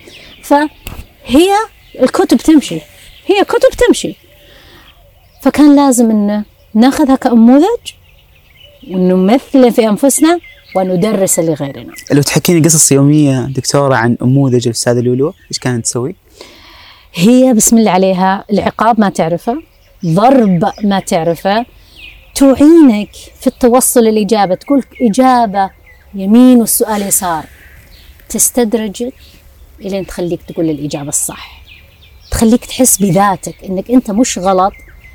فهي 0.44 1.50
الكتب 2.02 2.38
تمشي. 2.38 2.80
هي 3.26 3.44
كتب 3.44 3.70
تمشي. 3.88 4.16
فكان 5.42 5.76
لازم 5.76 6.12
أن 6.12 6.44
ناخذها 6.74 7.16
كنموذج 7.16 7.92
ونمثل 8.92 9.72
في 9.72 9.88
أنفسنا 9.88 10.40
وندرس 10.76 11.40
لغيرنا. 11.40 11.94
لو 12.12 12.22
تحكيني 12.22 12.66
قصص 12.66 12.92
يومية 12.92 13.40
دكتورة 13.40 13.96
عن 13.96 14.18
نموذج 14.22 14.68
الأستاذة 14.68 15.00
لولو 15.00 15.34
إيش 15.52 15.60
كانت 15.60 15.86
تسوي؟ 15.86 16.16
هي 17.14 17.54
بسم 17.54 17.78
الله 17.78 17.92
عليها 17.92 18.46
العقاب 18.52 19.00
ما 19.00 19.10
تعرفه 19.10 19.62
ضرب 20.06 20.72
ما 20.84 21.00
تعرفه 21.00 21.66
تعينك 22.36 23.10
في 23.40 23.48
التوصل 23.48 24.04
للإجابة 24.04 24.56
تقول 24.56 24.84
إجابة 25.02 25.70
يمين 26.14 26.60
والسؤال 26.60 27.02
يسار. 27.02 27.46
تستدرجك 28.30 29.14
إلين 29.82 30.06
تخليك 30.08 30.42
تقول 30.44 30.70
الإجابة 30.70 31.10
الصح. 31.10 31.62
تخليك 32.32 32.66
تحس 32.66 32.98
بذاتك 32.98 33.64
إنك 33.64 33.92
أنت 33.92 34.12
مش 34.12 34.38
غلط 34.38 34.74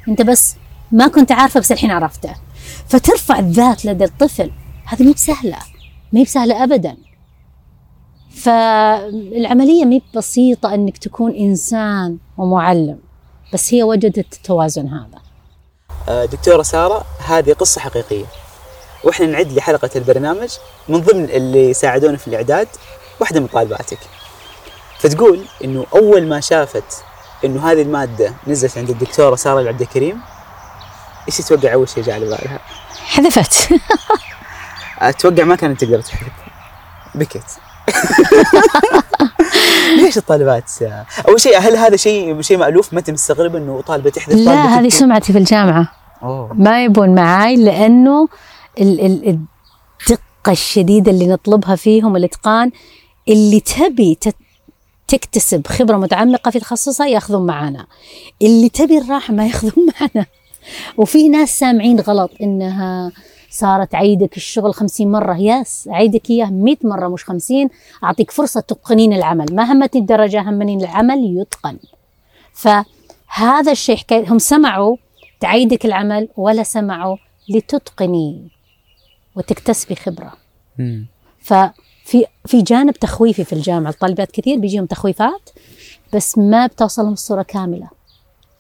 أنت 0.09 0.23
بس 0.23 0.57
ما 0.93 1.09
كنت 1.09 1.33
عارفة 1.33 1.61
بس 1.61 1.73
الحين 1.73 1.91
عرفته. 1.91 2.35
فترفع 2.89 3.39
الذات 3.39 3.85
لدى 3.85 4.05
الطفل 4.05 4.51
هذه 4.85 5.03
مو 5.03 5.13
بسهلة 5.13 5.59
ما 6.13 6.21
هي 6.21 6.25
بسهلة 6.25 6.65
أبداً. 6.65 6.97
فالعملية 8.35 9.85
مي 9.85 10.03
بسيطة 10.17 10.75
أنك 10.75 10.99
تكون 10.99 11.35
إنسان 11.35 12.19
ومعلم 12.39 12.99
بس 13.53 13.75
هي 13.75 13.83
وجدت 13.83 14.35
التوازن 14.37 14.89
هذا. 14.89 15.23
آه، 16.09 16.25
دكتورة 16.25 16.63
سارة 16.63 17.05
هذه 17.27 17.53
قصة 17.53 17.81
حقيقية. 17.81 18.25
وإحنا 19.05 19.27
نعد 19.27 19.53
لحلقة 19.53 19.91
البرنامج 19.97 20.49
من 20.89 21.01
ضمن 21.01 21.25
اللي 21.25 21.75
ساعدونا 21.75 22.17
في 22.17 22.29
الإعداد 22.29 22.69
واحدة 23.21 23.41
من 23.41 23.47
طالباتك 23.47 23.99
فتقول 24.99 25.45
إنه 25.65 25.87
أول 25.95 26.27
ما 26.29 26.41
شافت 26.41 27.05
إنه 27.45 27.71
هذه 27.73 27.83
المادة 27.83 28.35
نزلت 28.47 28.79
عند 28.79 28.91
الدكتورة 28.91 29.37
سارة 29.37 29.61
العبد 29.61 29.81
الكريم 29.81 30.21
إيش 31.29 31.37
تتوقع 31.37 31.73
أول 31.73 31.89
شيء 31.89 32.03
جاء 32.03 32.15
على 32.15 32.25
بالها؟ 32.25 32.59
حذفت. 33.07 33.69
أتوقع 34.99 35.45
ما 35.45 35.57
كانت 35.57 35.81
تقدر 35.85 36.01
تحذف. 36.01 36.29
بكت. 37.15 37.45
ليش 40.03 40.19
الطالبات؟ 40.19 40.71
أول 41.29 41.41
شيء 41.41 41.59
هل 41.59 41.77
هذا 41.77 41.97
شيء 41.97 42.41
شيء 42.41 42.59
مألوف؟ 42.59 42.93
ما 42.93 42.99
أنت 42.99 43.11
مستغرب 43.11 43.57
إنه 43.57 43.81
طالبة 43.87 44.11
تحذف 44.11 44.35
لا 44.37 44.53
هذه؟ 44.53 44.89
سمعتي 44.89 45.33
في 45.33 45.39
الجامعة. 45.39 45.89
أوه. 46.23 46.53
ما 46.55 46.85
يبون 46.85 47.15
معاي 47.15 47.55
ال- 47.55 47.69
الدقة 48.81 50.53
الشديدة 50.53 51.11
اللي 51.11 51.27
نطلبها 51.27 51.77
فيهم 51.77 52.17
الإتقان 52.17 52.71
اللي 53.29 53.61
تبي 53.61 54.19
تكتسب 55.09 55.67
خبرة 55.67 55.97
متعمقة 55.97 56.51
في 56.51 56.61
تخصصها 56.61 57.07
ياخذون 57.07 57.47
معنا 57.47 57.87
اللي 58.43 58.69
تبي 58.69 58.99
الراحة 58.99 59.35
ما 59.35 59.47
ياخذون 59.47 59.87
معنا. 60.01 60.27
وفي 60.97 61.29
ناس 61.29 61.59
سامعين 61.59 62.01
غلط 62.01 62.31
إنها 62.43 63.13
صارت 63.51 63.95
عيدك 63.95 64.37
الشغل 64.37 64.75
خمسين 64.75 65.11
مرة. 65.11 65.37
يس 65.37 65.89
عيدك 65.89 66.31
إياه 66.31 66.47
مئة 66.47 66.87
مرة 66.87 67.09
مش 67.09 67.25
خمسين. 67.25 67.69
أعطيك 68.05 68.31
فرصة 68.31 68.61
تتقنين 68.61 69.13
العمل. 69.13 69.47
ما 69.53 69.73
همتني 69.73 70.01
الدرجة 70.01 70.41
همني 70.41 70.77
العمل 70.77 71.41
يتقن. 71.41 71.79
فهذا 72.55 73.73
الشيء 73.73 73.99
هم 74.13 74.39
سمعوا 74.39 74.97
تعيدك 75.41 75.87
العمل 75.87 76.29
ولا 76.37 76.63
سمعوا 76.63 77.17
لتتقني 77.49 78.52
وتكتسبي 79.37 79.95
خبرة. 79.95 80.33
مم. 80.79 81.07
ففي 81.41 82.25
في 82.47 82.63
جانب 82.63 82.93
تخويفي 82.93 83.45
في 83.45 83.53
الجامعة 83.53 83.91
الطالبات 83.91 84.31
كثير 84.31 84.59
بيجيهم 84.59 84.87
تخويفات 84.87 85.51
بس 86.15 86.39
ما 86.39 86.67
بتوصلهم 86.67 87.13
الصورة 87.13 87.43
كاملة. 87.43 87.89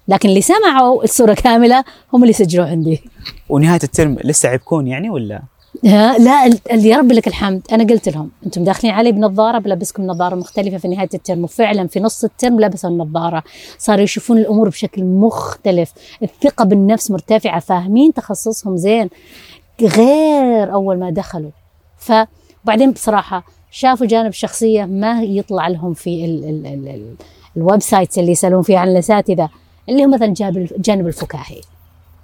لكن 0.09 0.29
اللي 0.29 0.41
سمعوا 0.41 1.05
الصورة 1.05 1.35
كاملة 1.35 1.85
هم 2.13 2.23
اللي 2.23 2.33
سجلوا 2.33 2.67
عندي. 2.67 3.03
ونهاية 3.49 3.81
الترم 3.85 4.19
لسه 4.25 4.49
عيبكون 4.49 4.87
يعني 4.87 5.11
ولا؟ 5.11 5.43
لا 5.83 6.47
يا 6.73 6.97
رب 6.97 7.13
لك 7.13 7.29
الحمد. 7.29 7.63
أنا 7.73 7.85
قلت 7.85 8.09
لهم 8.09 8.31
أنتم 8.47 8.65
داخلين 8.65 8.95
علي 8.95 9.13
بنظارة 9.13 9.59
بلبسكم 9.59 10.07
نظارة 10.07 10.35
مختلفة 10.35 10.79
في 10.79 10.89
نهاية 10.89 11.09
الترم 11.15 11.45
وفعلا 11.45 11.87
في 11.87 12.01
نص 12.01 12.25
الترم 12.25 12.61
لبسوا 12.61 12.91
النظارة. 12.91 13.43
صاروا 13.79 14.03
يشوفون 14.03 14.39
الأمور 14.39 14.69
بشكل 14.69 15.05
مختلف 15.05 15.93
الثقة 16.23 16.65
بالنفس 16.65 17.11
مرتفعة 17.11 17.61
فاهمين 17.61 18.15
تخصصهم 18.15 18.77
زين. 18.77 19.11
غير 19.81 20.73
أول 20.73 20.99
ما 20.99 21.11
دخلوا. 21.11 21.51
فبعدين 21.99 22.91
بصراحة 22.91 23.45
شافوا 23.71 24.07
جانب 24.07 24.29
الشخصيه 24.29 24.85
ما 24.85 25.23
يطلع 25.23 25.69
لهم 25.69 25.95
في 25.95 26.25
ال 26.25 26.45
ال 26.45 26.67
ال 26.67 26.89
ال 26.89 27.15
ال 27.57 27.81
websites 27.81 28.19
اللي 28.19 28.31
يسألون 28.33 28.63
فيها 28.63 28.79
عن 28.79 28.89
الأساتذة 28.89 29.49
اللي 29.89 30.05
هو 30.05 30.09
مثلا 30.09 30.27
جانب 30.35 30.57
الجانب 30.57 31.07
الفكاهي. 31.07 31.61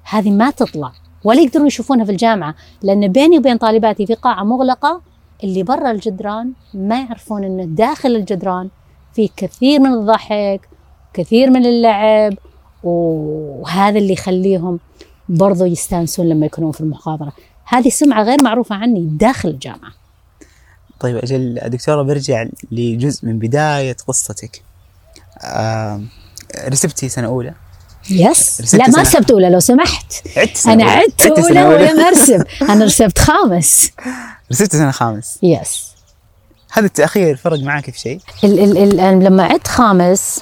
هذه 0.05 0.31
ما 0.31 0.51
تطلع 0.51 0.93
ولا 1.25 1.41
يقدرون 1.41 1.67
يشوفونها 1.67 2.05
في 2.05 2.11
الجامعة 2.13 2.55
لأن 2.83 3.09
بيني 3.09 3.39
وبين 3.39 3.57
طالباتي 3.57 4.07
في 4.07 4.15
قاعة 4.15 4.45
مغلقة 4.45 5.01
اللي 5.45 5.63
برا 5.63 5.91
الجدران 5.91 6.53
ما 6.75 7.01
يعرفون 7.01 7.45
أنه 7.45 7.65
داخل 7.65 8.17
الجدران 8.17 8.69
في 9.15 9.31
كثير 9.37 9.81
من 9.81 9.93
الضحك 9.93 10.69
كثير 11.13 11.51
من 11.51 11.67
اللعب 11.67 12.35
وهذا 12.85 13.99
اللي 13.99 14.13
يخليهم 14.13 14.81
برضو 15.29 15.65
يستانسون 15.65 16.29
لما 16.29 16.47
يكونون 16.47 16.73
في 16.73 16.81
المحاضرة 16.81 17.33
هذه 17.65 17.89
سمعة 17.89 18.23
غير 18.23 18.43
معروفة 18.43 18.75
عني 18.75 19.09
داخل 19.13 19.49
الجامعة 19.49 19.93
طيب 21.01 21.17
أجل 21.17 21.61
دكتورة 21.67 22.03
برجع 22.03 22.47
لجزء 22.73 23.27
من 23.27 23.39
بداية 23.39 23.97
قصتك. 24.07 24.63
آه 25.41 26.03
رسبتي 26.69 27.09
سنة 27.09 27.27
أولى 27.27 27.55
يس 28.11 28.75
لا 28.75 28.89
ما. 28.89 29.03
رسبت 29.03 29.31
أولى 29.31 29.51
لو 29.51 29.61
سمحت 29.61 30.13
عدت. 30.37 30.67
عدت 30.67 30.83
عدت 30.83 31.41
سنة 31.41 31.45
أولى 31.45 31.63
أولى. 31.63 31.75
ولا 31.75 31.93
ما 31.93 32.09
أرسب 32.09 32.45
أنا 32.63 32.85
رسبت 32.85 33.19
خامس 33.19 33.91
رسبت 34.53 34.73
سنة 34.77 34.91
خامس 34.91 35.39
يس 35.43 35.89
هذا 36.73 36.87
التأخير 36.87 37.37
فرق 37.37 37.61
معك 37.61 37.91
في 37.91 37.99
شيء؟ 37.99 38.21
ال 38.45 38.59
ال 38.59 39.01
ال 39.01 39.25
لما 39.25 39.43
عدت 39.43 39.69
خامس 39.69 40.41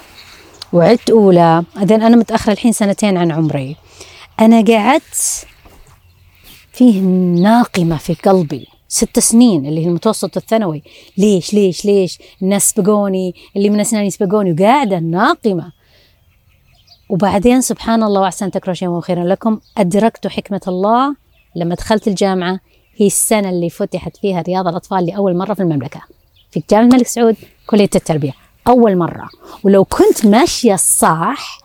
وعدت 0.72 1.10
أولى 1.10 1.64
بعدين 1.76 2.02
أنا 2.02 2.16
متأخرة 2.16 2.52
الحين 2.52 2.72
سنتين 2.72 3.16
عن 3.16 3.32
عمري 3.32 3.76
أنا 4.40 4.64
قعدت 4.64 5.46
فيه 6.72 7.00
ناقمة 7.40 7.96
في 7.96 8.14
قلبي 8.14 8.68
ست 8.88 9.18
سنين 9.18 9.66
اللي 9.66 9.84
هي 9.84 9.88
المتوسط 9.88 10.36
الثانوي. 10.36 10.82
ليش 11.18 11.54
ليش 11.54 11.84
ليش؟ 11.84 12.18
الناس 12.42 12.70
سبقوني 12.70 13.34
اللي 13.56 13.70
من 13.70 13.80
أسناني 13.80 14.10
سبقوني 14.10 14.52
وقاعدة 14.52 14.98
ناقمة. 14.98 15.72
وبعدين 17.08 17.60
سبحان 17.60 18.02
الله 18.02 18.20
وأحسن 18.20 18.50
تكرهوا 18.50 18.74
شيئا 18.74 18.90
وخيرا 18.90 19.24
لكم 19.24 19.60
أدركت 19.78 20.26
حكمة 20.26 20.60
الله 20.68 21.16
لما 21.56 21.74
دخلت 21.74 22.08
الجامعة. 22.08 22.60
هي 22.96 23.06
السنة 23.06 23.50
اللي 23.50 23.70
فتحت 23.70 24.16
فيها 24.16 24.42
رياض 24.42 24.68
الأطفال 24.68 25.06
لأول 25.06 25.36
مرة 25.36 25.54
في 25.54 25.62
المملكة 25.62 26.00
في 26.50 26.62
جامعة 26.70 26.84
الملك 26.86 27.06
سعود 27.06 27.36
كلية 27.66 27.90
التربية. 27.94 28.32
أول 28.68 28.96
مرة. 28.96 29.28
ولو 29.64 29.84
كنت 29.84 30.26
ماشية 30.26 30.76
صح 30.76 31.58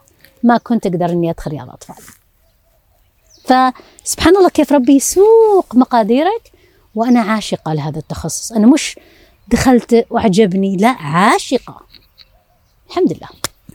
ما 0.44 0.58
كنت 0.58 0.86
أقدر 0.86 1.10
إني 1.10 1.30
أدخل 1.30 1.52
رياض 1.52 1.70
أطفال 1.70 2.21
فسبحان 3.44 4.38
الله 4.38 4.50
كيف 4.50 4.72
ربي 4.72 4.96
يسوق 4.96 5.76
مقاديرك 5.76 6.52
وأنا 6.96 7.20
عاشقة 7.20 7.74
لهذا 7.74 8.00
التخصص. 8.00 8.52
أنا 8.52 8.68
مش 8.68 9.00
دخلت 9.48 10.06
وعجبني 10.10 10.78
لا 10.78 10.90
عاشقة. 10.90 11.82
الحمد 12.90 13.14
لله. 13.14 13.28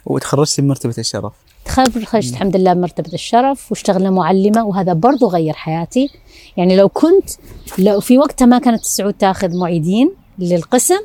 وتخرجتي 0.07 0.63
بمرتبة 0.63 0.95
الشرف. 0.99 1.33
تخرجت 1.65 2.05
خرجت 2.05 2.33
الحمد 2.33 2.57
لله 2.57 2.73
بمرتبة 2.73 3.13
الشرف 3.13 3.71
واشتغلنا 3.71 4.11
معلمة 4.11 4.65
وهذا 4.65 4.93
برضو 4.93 5.29
غير 5.29 5.55
حياتي. 5.55 6.11
يعني 6.57 6.77
لو 6.77 6.89
كنت 6.89 7.31
لو 7.79 8.01
في 8.01 8.19
وقتها 8.19 8.47
ما 8.47 8.59
كانت 8.59 8.81
السعود 8.81 9.15
تاخذ 9.15 9.57
معيدين 9.57 10.13
للقسم 10.39 11.01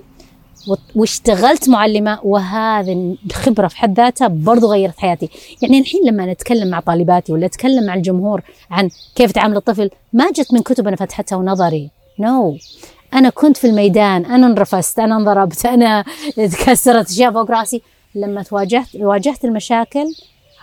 واشتغلت 0.96 1.70
معلمة 1.70 2.20
وهذه 2.24 3.16
الخبرة 3.26 3.68
في 3.68 3.78
حد 3.78 3.98
ذاتها 3.98 4.28
برضو 4.28 4.72
غيرت 4.72 5.00
حياتي. 5.00 5.30
يعني 5.62 5.80
الحين 5.80 6.02
لما 6.06 6.34
نتكلم 6.34 6.68
مع 6.68 6.80
طالباتي 6.80 7.34
ولا 7.34 7.46
أتكلم 7.46 7.86
مع 7.86 7.94
الجمهور 7.94 8.42
عن 8.72 8.90
كيف 9.16 9.32
تعامل 9.32 9.58
الطفل 9.58 9.90
ما 10.14 10.32
جت 10.32 10.54
من 10.54 10.62
كتب 10.62 10.88
أنا 10.88 10.96
فتحتها 10.96 11.36
ونظري. 11.36 11.90
no 12.20 12.58
no. 12.58 12.62
أنا 13.14 13.30
كنت 13.30 13.58
في 13.58 13.68
الميدان 13.68 14.26
أنا 14.26 14.48
انرفست 14.48 15.00
أنا 15.00 15.16
انضربت 15.16 15.66
أنا 15.66 16.06
تكسرت 16.36 17.10
أشياء 17.10 17.34
فوق 17.34 17.52
رأسي. 17.52 17.82
لما 18.16 18.44
تواجهت 18.44 18.88
واجهت 18.96 19.46
المشاكل 19.46 20.06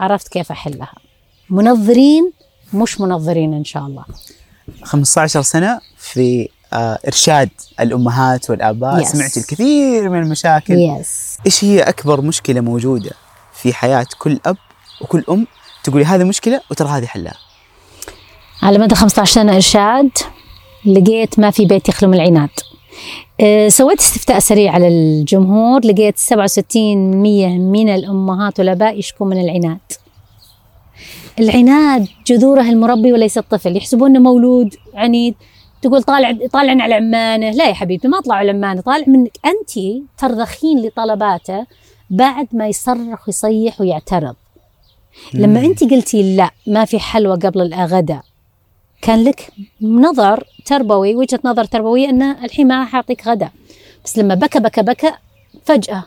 عرفت 0.01 0.29
كيف 0.29 0.51
أحلها. 0.51 0.93
منظرين 1.51 2.33
مش 2.75 3.01
منظرين 3.01 3.55
إن 3.55 3.65
شاء 3.65 3.87
الله. 3.87 4.05
15 4.83 5.43
سنة 5.43 5.81
في 5.97 6.49
إرشاد 6.73 7.51
الأمهات 7.81 8.51
والآباء. 8.51 9.05
Yes. 9.05 9.07
سمعت 9.07 9.37
الكثير 9.37 10.09
من 10.09 10.23
المشاكل. 10.23 10.75
yes 10.75 11.39
إيش 11.47 11.65
هي 11.65 11.81
أكبر 11.83 12.21
مشكلة 12.21 12.61
موجودة 12.61 13.11
في 13.53 13.75
حياة 13.75 14.07
كل 14.19 14.41
أب 14.47 14.57
وكل 15.01 15.25
أم؟ 15.31 15.47
تقولي 15.85 16.05
هذه 16.05 16.25
مشكلة 16.25 16.61
وترى 16.71 16.89
هذه 16.89 17.07
حلها. 17.07 17.35
على 18.63 18.79
مدى 18.79 18.95
15 18.95 19.33
سنة 19.33 19.55
إرشاد 19.55 20.11
لقيت 20.87 21.39
ما 21.39 21.51
في 21.51 21.67
بيت 21.67 21.89
يخلو 21.89 22.09
من 22.09 22.15
العناد. 22.15 22.51
أه، 23.41 23.69
سويت 23.69 24.01
استفتاء 24.01 24.39
سريع 24.39 24.73
على 24.73 24.89
الجمهور 24.89 25.87
لقيت 25.87 26.19
67% 26.19 27.49
من 27.59 27.89
الأمهات 27.89 28.59
والآباء 28.59 28.99
يشكون 28.99 29.29
من 29.29 29.41
العناد. 29.41 29.79
العناد 31.39 32.09
جذوره 32.27 32.63
المربي 32.63 33.13
وليس 33.13 33.39
الطفل 33.39 33.77
يحسبون 33.77 34.11
انه 34.11 34.21
مولود 34.21 34.75
عنيد. 34.95 35.35
تقول 35.83 36.03
طالع 36.03 36.39
طالع 36.53 36.83
على 36.83 36.95
عمانه 36.95 37.51
لا 37.51 37.69
يا 37.69 37.75
حبيبتي 37.75 38.09
ما 38.09 38.21
طلع 38.21 38.35
على 38.35 38.51
عمانه 38.51 38.81
طالع 38.81 39.05
منك 39.07 39.39
أنت 39.47 40.03
ترضخين 40.19 40.83
لطلباته 40.87 41.67
بعد 42.11 42.49
ما 42.53 42.69
يصرخ 42.69 43.29
ويصيح 43.29 43.81
ويعترض. 43.81 44.35
لما 45.35 45.61
أنت 45.61 45.85
قلتي 45.85 46.37
لا 46.37 46.51
ما 46.67 46.85
في 46.85 46.99
حلوى 46.99 47.37
قبل 47.37 47.61
الغداء 47.75 48.23
كان 49.03 49.25
لك 49.25 49.53
نظر 49.83 50.45
تربوي 50.65 51.17
وجهة 51.17 51.41
نظر 51.45 51.65
تربوية 51.65 52.09
انه 52.09 52.45
الحين 52.45 52.69
ما 52.69 52.79
راح 52.81 52.95
أعطيك 52.95 53.29
غداء 53.29 53.51
بس 54.05 54.19
لما 54.19 54.35
بكى 54.35 54.61
بكى 54.61 54.83
بكى 54.83 55.13
فجأة 55.65 56.05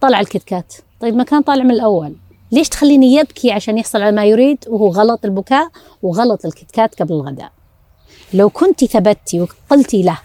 طلع 0.00 0.20
الكتكات. 0.20 0.74
طيب 1.00 1.16
ما 1.16 1.24
كان 1.24 1.42
طالع 1.42 1.64
من 1.64 1.70
الأول. 1.70 2.14
ليش 2.52 2.68
تخليني 2.68 3.14
يبكي 3.14 3.52
عشان 3.52 3.78
يحصل 3.78 4.02
على 4.02 4.16
ما 4.16 4.24
يريد؟ 4.24 4.58
وهو 4.68 4.88
غلط 4.88 5.24
البكاء 5.24 5.68
وغلط 6.02 6.44
الكتكات 6.46 7.02
قبل 7.02 7.12
الغداء. 7.12 7.50
لو 8.34 8.50
كنت 8.50 8.84
ثبتي 8.84 9.40
وقلتي 9.40 10.02
له 10.02 10.18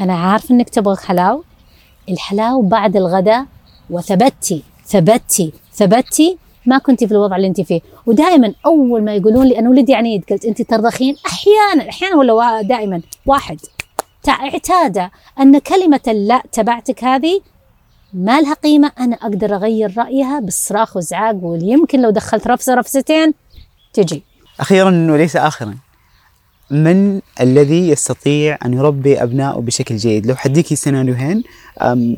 أنا 0.00 0.14
عارف 0.14 0.50
إنك 0.50 0.68
تبغى 0.68 0.96
حلاو 0.96 1.44
الحلاو 2.08 2.62
بعد 2.62 2.96
الغداء 2.96 3.46
وثبتي 3.90 4.62
ثبتي 4.86 5.52
ثبتي 5.74 6.38
ما 6.66 6.78
كنت 6.78 7.04
في 7.04 7.12
الوضع 7.12 7.36
اللي 7.36 7.48
أنت 7.48 7.60
فيه. 7.60 7.80
ودائما 8.06 8.54
أول 8.66 9.04
ما 9.04 9.14
يقولون 9.14 9.46
لي 9.46 9.58
أنا 9.58 9.70
ولدي 9.70 9.94
عنيد 9.94 10.24
قلت 10.30 10.44
أنت 10.44 10.62
ترضخين؟ 10.62 11.16
أحيانا 11.26 11.88
أحيانا 11.90 12.16
ولا 12.16 12.62
دائما. 12.62 13.02
واحد. 13.26 13.60
اعتاد 14.28 15.10
أن 15.40 15.58
كلمة 15.58 16.00
اللا 16.08 16.42
تبعتك 16.52 17.04
هذه 17.04 17.40
ما 18.12 18.40
لها 18.40 18.54
قيمة. 18.54 18.92
أنا 19.00 19.16
أقدر 19.16 19.54
أغير 19.54 19.94
رأيها 19.98 20.40
بالصراخ 20.40 20.96
وزعاق 20.96 21.36
ويمكن 21.42 22.02
لو 22.02 22.10
دخلت 22.10 22.46
رفسه 22.46 22.74
رفستين 22.74 23.34
تجي. 23.92 24.22
أخيرا 24.60 25.12
وليس 25.12 25.36
اخرا. 25.36 25.76
من 26.72 27.20
الذي 27.40 27.88
يستطيع 27.88 28.58
أن 28.64 28.74
يربي 28.74 29.22
أبنائه 29.22 29.58
بشكل 29.60 29.96
جيد؟ 29.96 30.26
لو 30.26 30.34
حديكي 30.36 30.76
سيناريوهين 30.76 31.42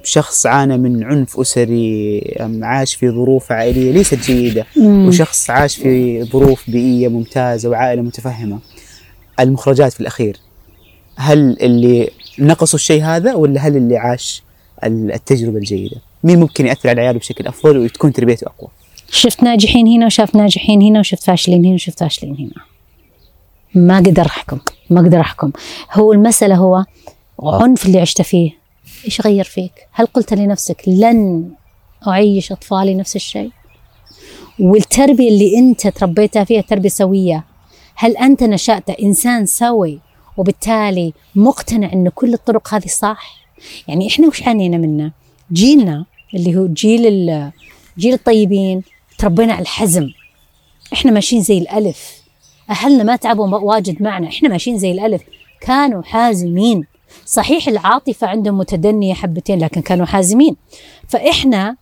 شخص 0.05 0.47
عانى 0.47 0.77
من 0.79 1.05
عنف 1.05 1.41
أسري 1.41 2.19
أم، 2.41 2.65
عاش 2.65 2.95
في 2.95 3.11
ظروف 3.11 3.53
عائلية 3.53 3.93
ليست 3.93 4.15
جيدة 4.15 4.67
مم. 4.77 5.09
وشخص 5.09 5.51
عاش 5.51 5.77
في 5.77 6.23
ظروف 6.25 6.71
بيئية 6.71 7.09
ممتازة 7.09 7.69
وعائلة 7.69 8.03
متفهمة. 8.03 8.59
المخرجات 9.41 9.93
في 9.93 10.01
الأخير 10.01 10.37
هل 11.17 11.57
اللي 11.63 12.11
نقصوا 12.39 12.79
الشيء 12.79 13.03
هذا 13.03 13.35
ولا 13.35 13.61
هل 13.61 13.77
اللي 13.77 13.97
عاش 13.97 14.43
ال- 14.85 15.13
التجربة 15.13 15.59
الجيدة؟ 15.59 15.97
مين 16.25 16.41
ممكن 16.41 16.67
يأثر 16.67 16.89
على 16.89 17.01
عياله 17.01 17.19
بشكل 17.19 17.47
أفضل 17.47 17.79
وتكون 17.79 18.13
تربيته 18.13 18.47
أقوى؟ 18.47 18.71
شفت 19.11 19.43
ناجحين 19.43 19.87
هنا 19.89 20.07
وشاف 20.07 20.35
ناجحين 20.37 20.83
هنا 20.83 21.01
وشفت 21.01 21.23
فاشلين 21.25 21.65
هنا 21.65 21.75
وشفت 21.75 22.01
فاشلين 22.01 22.37
هنا 22.37 22.65
ما 23.75 23.99
قدر 23.99 24.27
أحكم 24.27 24.59
ما 24.91 25.01
أقدر 25.01 25.21
أحكم. 25.21 25.53
هو 25.93 26.13
المسألة 26.13 26.55
هو 26.55 26.85
عنف 27.43 27.87
اللي 27.87 28.01
عشت 28.01 28.23
فيه. 28.23 28.51
إيش 29.05 29.21
غير 29.21 29.45
فيك؟ 29.45 29.73
هل 29.93 30.07
قلت 30.07 30.35
لنفسك 30.35 30.83
لن 30.87 31.51
أعيش 32.07 32.53
أطفالي 32.53 32.95
نفس 32.95 33.17
الشيء؟ 33.17 33.51
والتربية 34.61 35.29
اللي 35.29 35.59
أنت 35.59 35.87
تربيتها 35.87 36.45
فيها 36.45 36.61
تربية 36.61 36.89
سوية. 36.89 37.45
هل 37.95 38.17
أنت 38.17 38.43
نشأت 38.43 38.91
إنسان 38.91 39.47
سوي 39.47 40.01
وبالتالي 40.37 41.13
مقتنع 41.35 41.93
إن 41.93 42.09
كل 42.09 42.35
الطرق 42.35 42.75
هذه 42.75 42.87
صح؟ 42.87 43.47
يعني 43.89 44.09
إحنا 44.09 44.27
وش 44.27 44.43
عانينا 44.43 44.77
منه؟ 44.77 45.13
جيلنا 45.53 46.05
اللي 46.35 46.57
هو 46.57 46.67
جيل 46.67 47.51
جيل 47.99 48.15
الطيبين 48.15 48.83
تربينا 49.19 49.53
على 49.53 49.63
الحزم. 49.63 50.11
إحنا 50.93 51.11
ماشيين 51.11 51.43
زي 51.43 51.59
الألف. 51.59 52.24
أهلنا 52.71 53.03
ما 53.03 53.17
تعبوا 53.17 53.59
واجد 53.59 54.03
معنا. 54.03 54.29
إحنا 54.29 54.49
ماشيين 54.49 54.79
زي 54.79 54.93
الألف. 54.93 55.23
كانوا 55.61 56.03
حازمين. 56.03 56.87
صحيح 57.27 57.69
العاطفة 57.69 58.27
عندهم 58.27 58.59
متدنية 58.59 59.15
حبتين 59.15 59.59
لكن 59.59 59.81
كانوا 59.81 60.07
حازمين. 60.07 60.57
فإحنا 61.09 61.77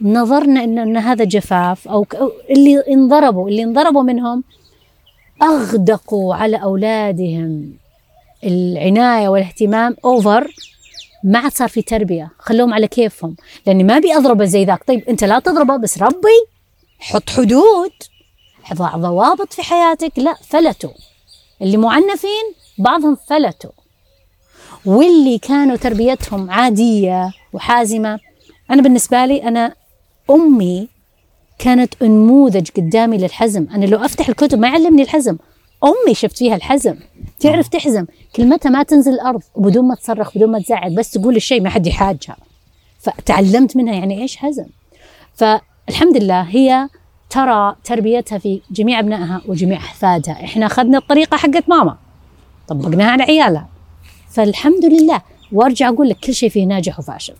نظرنا 0.00 0.64
ان 0.64 0.78
إن 0.78 0.96
هذا 0.96 1.24
جفاف 1.24 1.88
أو 1.88 2.06
اللي 2.50 2.82
انضربوا 2.88 3.48
اللي 3.48 3.62
انضربوا 3.62 4.02
منهم 4.02 4.44
أغدقوا 5.42 6.34
على 6.34 6.62
أولادهم. 6.62 7.72
العناية 8.44 9.28
والاهتمام 9.28 9.96
اوفر 10.04 10.54
ما 11.24 11.38
عاد 11.38 11.52
صار 11.52 11.68
في 11.68 11.82
تربية. 11.82 12.30
خلوهم 12.38 12.74
على 12.74 12.88
كيفهم. 12.88 13.36
لأني 13.66 13.84
ما 13.84 13.96
أبي 13.96 14.16
أضربه 14.16 14.44
زي 14.44 14.64
ذاك. 14.64 14.84
طيب 14.84 15.08
أنت 15.08 15.24
لا 15.24 15.38
تضربه 15.38 15.76
بس 15.76 16.02
ربي 16.02 16.38
حط 16.98 17.30
حدود. 17.30 17.92
ضع 18.74 18.96
ضوابط 18.96 19.52
في 19.52 19.62
حياتك؟ 19.62 20.12
لا 20.18 20.34
فلتوا 20.34 20.90
اللي 21.62 21.76
معنفين 21.76 22.54
بعضهم 22.78 23.16
فلتوا 23.28 23.70
واللي 24.86 25.38
كانوا 25.38 25.76
تربيتهم 25.76 26.50
عادية 26.50 27.32
وحازمة 27.52 28.18
أنا 28.70 28.82
بالنسبة 28.82 29.26
لي 29.26 29.42
أنا 29.42 29.74
أمي 30.30 30.88
كانت 31.58 32.02
نموذج 32.02 32.68
قدامي 32.76 33.18
للحزم. 33.18 33.66
أنا 33.74 33.84
لو 33.84 34.04
أفتح 34.04 34.28
الكتب 34.28 34.58
ما 34.58 34.68
يعلمني 34.68 35.02
الحزم. 35.02 35.36
أمي 35.84 36.14
شفت 36.14 36.36
فيها 36.36 36.56
الحزم. 36.56 36.96
تعرف 37.40 37.68
تحزم. 37.68 38.06
كلمتها 38.36 38.70
ما 38.70 38.82
تنزل 38.82 39.12
الأرض 39.12 39.42
وبدون 39.54 39.88
ما 39.88 39.94
تصرخ 39.94 40.36
بدون 40.38 40.50
ما 40.50 40.58
تزعق 40.58 40.88
بس 40.88 41.10
تقول 41.10 41.36
الشيء 41.36 41.60
ما 41.60 41.70
حد 41.70 41.86
يحاجها. 41.86 42.36
فتعلمت 43.00 43.76
منها 43.76 43.94
يعني 43.94 44.22
إيش 44.22 44.36
حزم. 44.36 44.66
فالحمد 45.34 46.16
لله 46.16 46.42
هي 46.42 46.88
ترى 47.30 47.76
تربيتها 47.84 48.38
في 48.38 48.60
جميع 48.70 48.98
أبنائها 48.98 49.40
وجميع 49.46 49.78
أحفادها. 49.78 50.44
إحنا 50.44 50.66
أخذنا 50.66 50.98
الطريقة 50.98 51.36
حقت 51.36 51.68
ماما 51.68 51.96
طبقناها 52.68 53.10
على 53.10 53.22
عيالها. 53.22 53.68
فالحمد 54.30 54.84
لله 54.84 55.22
وأرجع 55.52 55.88
أقول 55.88 56.08
لك 56.08 56.16
كل 56.16 56.34
شيء 56.34 56.48
فيه 56.48 56.66
ناجح 56.66 56.98
وفاشل. 56.98 57.34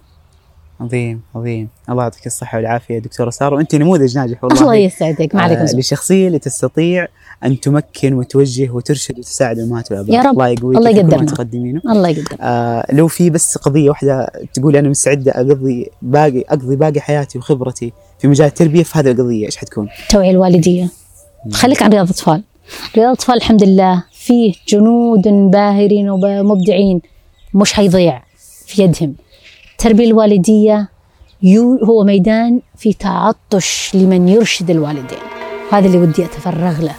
عظيم 0.81 1.21
عظيم. 1.35 1.69
الله 1.91 2.03
يعطيك 2.03 2.27
الصحة 2.27 2.59
والعافية 2.59 2.99
دكتورة 2.99 3.31
سارة. 3.31 3.57
وأنت 3.57 3.75
نموذج 3.75 4.19
ناجح 4.19 4.45
والله. 4.45 4.63
الله 4.63 4.75
يسعدك. 4.75 5.35
ما 5.35 5.43
عليك 5.43 5.59
آه. 5.59 5.77
لشخصية 5.77 6.27
اللي 6.27 6.39
تستطيع 6.39 7.07
أن 7.45 7.61
تمكن 7.61 8.15
وتوجه 8.15 8.71
وترشد 8.71 9.19
وتساعد 9.19 9.59
الأمهات 9.59 9.93
والآباء 9.93 10.17
يا 10.17 10.23
رب. 10.23 10.33
الله 10.33 10.49
يقويك 10.49 10.79
الله 10.79 10.91
يقدرنا. 10.91 11.27
تقدمينه. 11.27 11.81
الله 11.87 12.09
يقدر 12.09 12.37
آه 12.41 12.87
لو 12.93 13.09
في 13.09 13.31
بس 13.31 13.59
قضية 13.59 13.89
واحدة 13.89 14.33
تقول 14.55 14.77
أنا 14.77 14.89
مستعدة 14.89 15.33
أقضي 15.33 15.91
باقي 16.03 16.45
أقضي 16.49 16.77
باقي 16.77 17.01
حياتي 17.01 17.39
وخبرتي 17.39 17.93
في 18.19 18.29
مجال 18.29 18.47
التربية 18.47 18.83
في 18.83 18.99
هذه 18.99 19.11
القضية 19.11 19.47
إيش 19.47 19.57
حتكون؟ 19.57 19.89
التوعيه 20.03 20.31
الوالدية. 20.31 20.89
خليك 21.53 21.83
عن 21.83 21.91
رياض 21.91 22.05
الاطفال 22.05 22.43
رياض 22.97 23.07
الاطفال 23.07 23.37
الحمد 23.37 23.63
لله 23.63 24.05
فيه 24.13 24.53
جنود 24.69 25.29
باهرين 25.29 26.11
ومبدعين. 26.11 27.01
مش 27.55 27.73
حيضيع 27.73 28.23
في 28.67 28.83
يدهم. 28.83 29.15
التربيه 29.79 30.07
الوالدية 30.07 30.89
يو 31.43 31.79
هو 31.85 32.05
ميدان 32.05 32.61
في 32.77 32.93
تعطش 32.93 33.91
لمن 33.95 34.29
يرشد 34.29 34.71
الوالدين. 34.71 35.19
هذا 35.71 35.87
اللي 35.87 35.99
ودي 35.99 36.25
أتفرغ 36.25 36.83
له. 36.83 36.95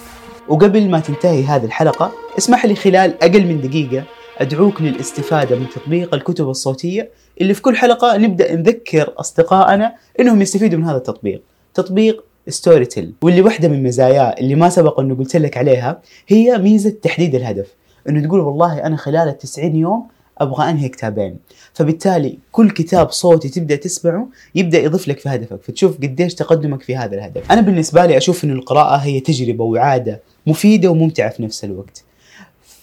وقبل 0.50 0.90
ما 0.90 1.00
تنتهي 1.00 1.44
هذه 1.44 1.66
الحلقة 1.66 2.12
اسمح 2.38 2.66
لي 2.66 2.76
خلال 2.76 3.24
أقل 3.24 3.46
من 3.46 3.62
دقيقة 3.62 4.04
أدعوك 4.38 4.82
للاستفادة 4.82 5.56
من 5.56 5.66
تطبيق 5.70 6.14
الكتب 6.14 6.50
الصوتية 6.50 7.10
اللي 7.42 7.54
في 7.54 7.62
كل 7.62 7.76
حلقة 7.76 8.18
نبدأ 8.18 8.56
نذكر 8.56 9.14
أصدقائنا 9.18 9.96
إنهم 10.20 10.42
يستفيدوا 10.42 10.80
من 10.80 10.86
هذا 10.86 10.98
التطبيق. 10.98 11.44
تطبيق 11.74 12.24
ستوري 12.48 12.86
تيل 12.86 13.14
واللي 13.22 13.42
واحدة 13.42 13.68
من 13.68 13.84
مزاياه 13.84 14.36
اللي 14.40 14.56
ما 14.56 14.70
سبق 14.70 15.00
أنه 15.00 15.16
قلت 15.16 15.36
لك 15.36 15.58
عليها 15.58 16.02
هي 16.28 16.58
ميزة 16.58 16.90
تحديد 17.02 17.36
الهدف. 17.36 17.68
إنه 18.10 18.28
تقول 18.28 18.40
والله 18.40 18.86
أنا 18.86 18.98
خلال 18.98 19.28
التسعين 19.28 19.76
يوم 19.76 20.08
أبغى 20.42 20.70
أنهي 20.70 20.90
كتابين. 20.90 21.38
فبالتالي 21.74 22.38
كل 22.52 22.70
كتاب 22.70 23.12
صوتي 23.12 23.50
تبدأ 23.50 23.76
تسمعه 23.76 24.28
يبدأ 24.56 24.80
يضيف 24.80 25.08
لك 25.08 25.20
في 25.20 25.30
هدفك. 25.30 25.60
فتشوف 25.64 25.98
قديش 25.98 26.36
تقدمك 26.36 26.82
في 26.82 26.96
هذا 26.96 27.16
الهدف. 27.16 27.52
أنا 27.52 27.62
بالنسبة 27.62 28.06
لي 28.06 28.18
أشوف 28.18 28.44
أن 28.44 28.52
القراءة 28.52 28.96
هي 28.96 29.20
تجربة 29.20 29.64
وعادة 29.64 30.22
مفيدة 30.48 30.90
وممتعة 30.90 31.30
في 31.30 31.44
نفس 31.44 31.64
الوقت. 31.64 32.04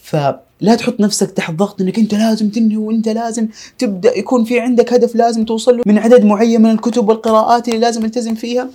فلا 0.03 0.75
تحط 0.77 0.99
نفسك 0.99 1.31
تحت 1.31 1.53
ضغط 1.53 1.81
إنك 1.81 1.99
أنت 1.99 2.13
لازم 2.13 2.49
تنهي 2.49 2.77
وأنت 2.77 3.09
لازم 3.09 3.47
تبدأ. 3.77 4.17
يكون 4.17 4.43
في 4.43 4.59
عندك 4.59 4.93
هدف 4.93 5.15
لازم 5.15 5.45
توصل 5.45 5.77
له 5.77 5.83
من 5.85 5.97
عدد 5.97 6.25
معين 6.25 6.61
من 6.61 6.71
الكتب 6.71 7.09
والقراءات 7.09 7.67
اللي 7.67 7.79
لازم 7.79 8.05
التزم 8.05 8.35
فيها. 8.35 8.69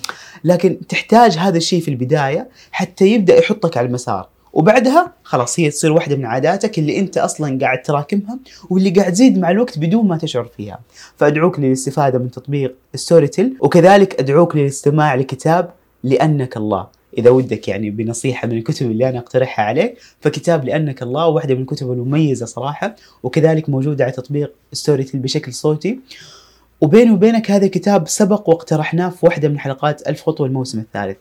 لكن 0.45 0.79
تحتاج 0.89 1.37
هذا 1.39 1.57
الشيء 1.57 1.81
في 1.81 1.89
البداية 1.89 2.49
حتى 2.73 3.07
يبدأ 3.07 3.39
يحطك 3.39 3.77
على 3.77 3.87
المسار. 3.87 4.29
وبعدها 4.53 5.13
خلاص 5.23 5.61
هي 5.61 5.71
تصير 5.71 5.93
واحدة 5.93 6.17
من 6.17 6.25
عاداتك 6.25 6.79
اللي 6.79 6.99
أنت 6.99 7.19
أصلا 7.19 7.59
قاعد 7.61 7.83
تراكمها 7.83 8.39
واللي 8.71 8.91
قاعد 8.91 9.13
تزيد 9.13 9.39
مع 9.39 9.51
الوقت 9.51 9.79
بدون 9.79 10.07
ما 10.07 10.17
تشعر 10.17 10.45
فيها. 10.45 10.81
فأدعوك 11.17 11.59
للاستفادة 11.61 12.19
من 12.19 12.31
تطبيق 12.31 12.75
ستوري 12.95 13.29
تيل 13.29 13.57
وكذلك 13.61 14.21
أدعوك 14.21 14.57
للاستماع 14.57 15.15
لكتاب 15.15 15.71
لأنك 16.05 16.57
الله. 16.57 16.87
إذا 17.19 17.31
ودك 17.31 17.69
يعني 17.69 17.91
بنصيحة 17.91 18.49
من 18.49 18.59
الكتب 18.59 18.91
اللي 18.91 19.09
أنا 19.09 19.19
أقترحها 19.19 19.65
عليك 19.65 19.99
فكتاب 20.21 20.65
لأنك 20.65 21.03
الله 21.03 21.27
واحدة 21.27 21.55
من 21.55 21.61
الكتب 21.61 21.93
المميزة 21.93 22.47
صراحة 22.47 22.97
وكذلك 23.23 23.69
موجودة 23.69 24.05
على 24.05 24.13
تطبيق 24.13 24.53
ستوري 24.73 25.07
بشكل 25.15 25.53
صوتي. 25.53 26.01
وبيني 26.81 27.11
وبينك 27.11 27.51
هذا 27.51 27.67
الكتاب 27.67 28.09
سبق 28.09 28.49
واقترحناه 28.49 29.09
في 29.09 29.27
واحدة 29.27 29.49
من 29.49 29.59
حلقات 29.59 30.09
ألف 30.09 30.23
خطوة 30.23 30.47
الموسم 30.47 30.79
الثالث. 30.79 31.17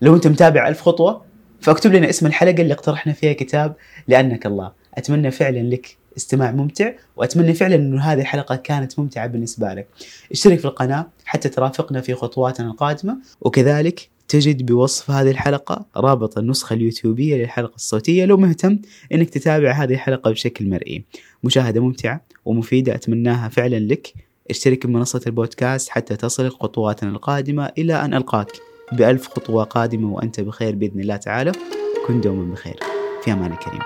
لو 0.00 0.14
أنت 0.14 0.26
متابع 0.26 0.68
ألف 0.68 0.80
خطوة 0.82 1.29
فاكتب 1.60 1.92
لنا 1.92 2.10
اسم 2.10 2.26
الحلقة 2.26 2.62
اللي 2.62 2.74
اقترحنا 2.74 3.12
فيها 3.12 3.32
كتاب 3.32 3.76
لأنك 4.08 4.46
الله. 4.46 4.72
أتمنى 4.94 5.30
فعلا 5.30 5.58
لك 5.58 5.96
استماع 6.16 6.50
ممتع 6.50 6.92
وأتمنى 7.16 7.54
فعلا 7.54 7.74
إنه 7.74 8.02
هذه 8.02 8.20
الحلقة 8.20 8.56
كانت 8.56 8.98
ممتعة 8.98 9.26
بالنسبة 9.26 9.74
لك. 9.74 9.88
اشترك 10.32 10.58
في 10.58 10.64
القناة 10.64 11.08
حتى 11.24 11.48
ترافقنا 11.48 12.00
في 12.00 12.14
خطواتنا 12.14 12.66
القادمة 12.66 13.18
وكذلك 13.40 14.08
تجد 14.28 14.66
بوصف 14.66 15.10
هذه 15.10 15.30
الحلقة 15.30 15.86
رابط 15.96 16.38
النسخة 16.38 16.74
اليوتيوبية 16.74 17.36
للحلقة 17.36 17.74
الصوتية 17.74 18.24
لو 18.24 18.36
مهتم 18.36 18.78
إنك 19.12 19.30
تتابع 19.30 19.72
هذه 19.72 19.94
الحلقة 19.94 20.30
بشكل 20.30 20.68
مرئي. 20.68 21.04
مشاهدة 21.44 21.80
ممتعة 21.80 22.20
ومفيدة 22.44 22.94
أتمناها 22.94 23.48
فعلا 23.48 23.78
لك. 23.78 24.14
اشترك 24.50 24.86
بمنصة 24.86 25.20
البودكاست 25.26 25.88
حتى 25.88 26.16
تصلك 26.16 26.52
خطواتنا 26.52 27.10
القادمة 27.10 27.72
إلى 27.78 27.94
أن 27.94 28.14
ألقاك. 28.14 28.69
بألف 28.92 29.28
خطوة 29.28 29.64
قادمة 29.64 30.12
وأنت 30.12 30.40
بخير 30.40 30.74
بإذن 30.74 31.00
الله 31.00 31.16
تعالى. 31.16 31.52
كن 32.06 32.20
دوما 32.20 32.52
بخير. 32.52 32.80
في 33.24 33.32
أمان 33.32 33.52
الكريم 33.52 33.80